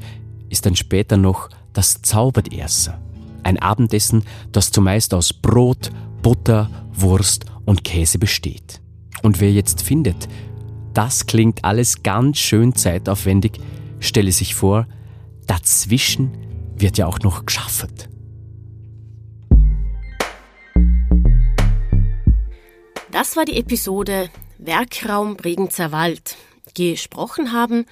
ist 0.49 0.65
dann 0.65 0.75
später 0.75 1.17
noch 1.17 1.49
das 1.73 2.01
Zauberterse. 2.01 2.99
Ein 3.43 3.57
Abendessen, 3.57 4.23
das 4.51 4.71
zumeist 4.71 5.13
aus 5.13 5.33
Brot, 5.33 5.91
Butter, 6.21 6.69
Wurst 6.93 7.45
und 7.65 7.83
Käse 7.83 8.19
besteht. 8.19 8.81
Und 9.23 9.39
wer 9.39 9.51
jetzt 9.51 9.81
findet, 9.81 10.27
das 10.93 11.25
klingt 11.25 11.63
alles 11.63 12.03
ganz 12.03 12.37
schön 12.37 12.75
zeitaufwendig, 12.75 13.59
stelle 13.99 14.31
sich 14.31 14.55
vor, 14.55 14.87
dazwischen 15.47 16.31
wird 16.75 16.97
ja 16.97 17.07
auch 17.07 17.19
noch 17.19 17.45
geschafft. 17.45 18.09
Das 23.11 23.35
war 23.35 23.45
die 23.45 23.57
Episode 23.57 24.29
Werkraum 24.61 25.37
Bregenzer 25.37 25.93
Wald. 25.93 26.35
Gesprochen 26.75 27.53
haben 27.53 27.85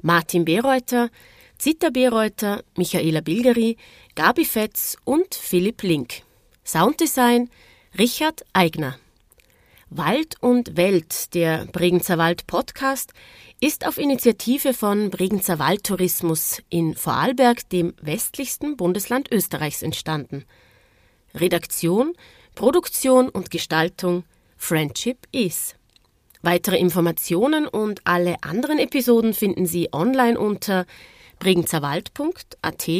Martin 0.00 0.46
Bereuter, 0.46 1.10
Zita 1.58 1.90
Bereuter, 1.90 2.64
Michaela 2.76 3.20
Bilgeri, 3.20 3.76
Gabi 4.14 4.46
Fetz 4.46 4.96
und 5.04 5.34
Philipp 5.34 5.82
Link. 5.82 6.22
Sounddesign 6.64 7.50
Richard 7.98 8.42
Eigner. 8.54 8.98
Wald 9.90 10.36
und 10.40 10.78
Welt, 10.78 11.34
der 11.34 11.66
Bregenzer 11.66 12.16
Wald 12.16 12.46
Podcast, 12.46 13.12
ist 13.60 13.86
auf 13.86 13.98
Initiative 13.98 14.72
von 14.72 15.10
Bregenzer 15.10 15.58
Waldtourismus 15.58 16.62
in 16.70 16.94
Vorarlberg, 16.94 17.68
dem 17.68 17.92
westlichsten 18.00 18.78
Bundesland 18.78 19.30
Österreichs, 19.30 19.82
entstanden. 19.82 20.46
Redaktion, 21.34 22.14
Produktion 22.54 23.28
und 23.28 23.50
Gestaltung 23.50 24.24
Friendship 24.56 25.18
is. 25.30 25.74
Weitere 26.44 26.76
Informationen 26.76 27.66
und 27.66 28.02
alle 28.04 28.36
anderen 28.42 28.78
Episoden 28.78 29.32
finden 29.32 29.64
Sie 29.64 29.88
online 29.94 30.38
unter 30.38 30.84
bregenzerwald.at 31.38 32.90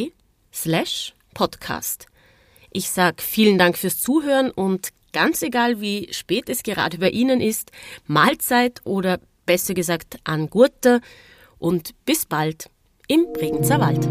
slash 0.51 1.13
podcast. 1.35 2.07
Ich 2.71 2.89
sage 2.89 3.21
vielen 3.21 3.59
Dank 3.59 3.77
fürs 3.77 4.01
Zuhören 4.01 4.49
und 4.49 4.89
ganz 5.13 5.43
egal 5.43 5.79
wie 5.79 6.11
spät 6.11 6.49
es 6.49 6.63
gerade 6.63 6.97
bei 6.97 7.11
Ihnen 7.11 7.39
ist, 7.39 7.71
Mahlzeit 8.07 8.81
oder 8.83 9.19
besser 9.45 9.75
gesagt 9.75 10.17
an 10.23 10.49
Gurte 10.49 10.99
und 11.59 11.91
bis 12.05 12.25
bald 12.25 12.71
im 13.07 13.31
Bregenzer 13.31 13.79
Wald. 13.79 14.09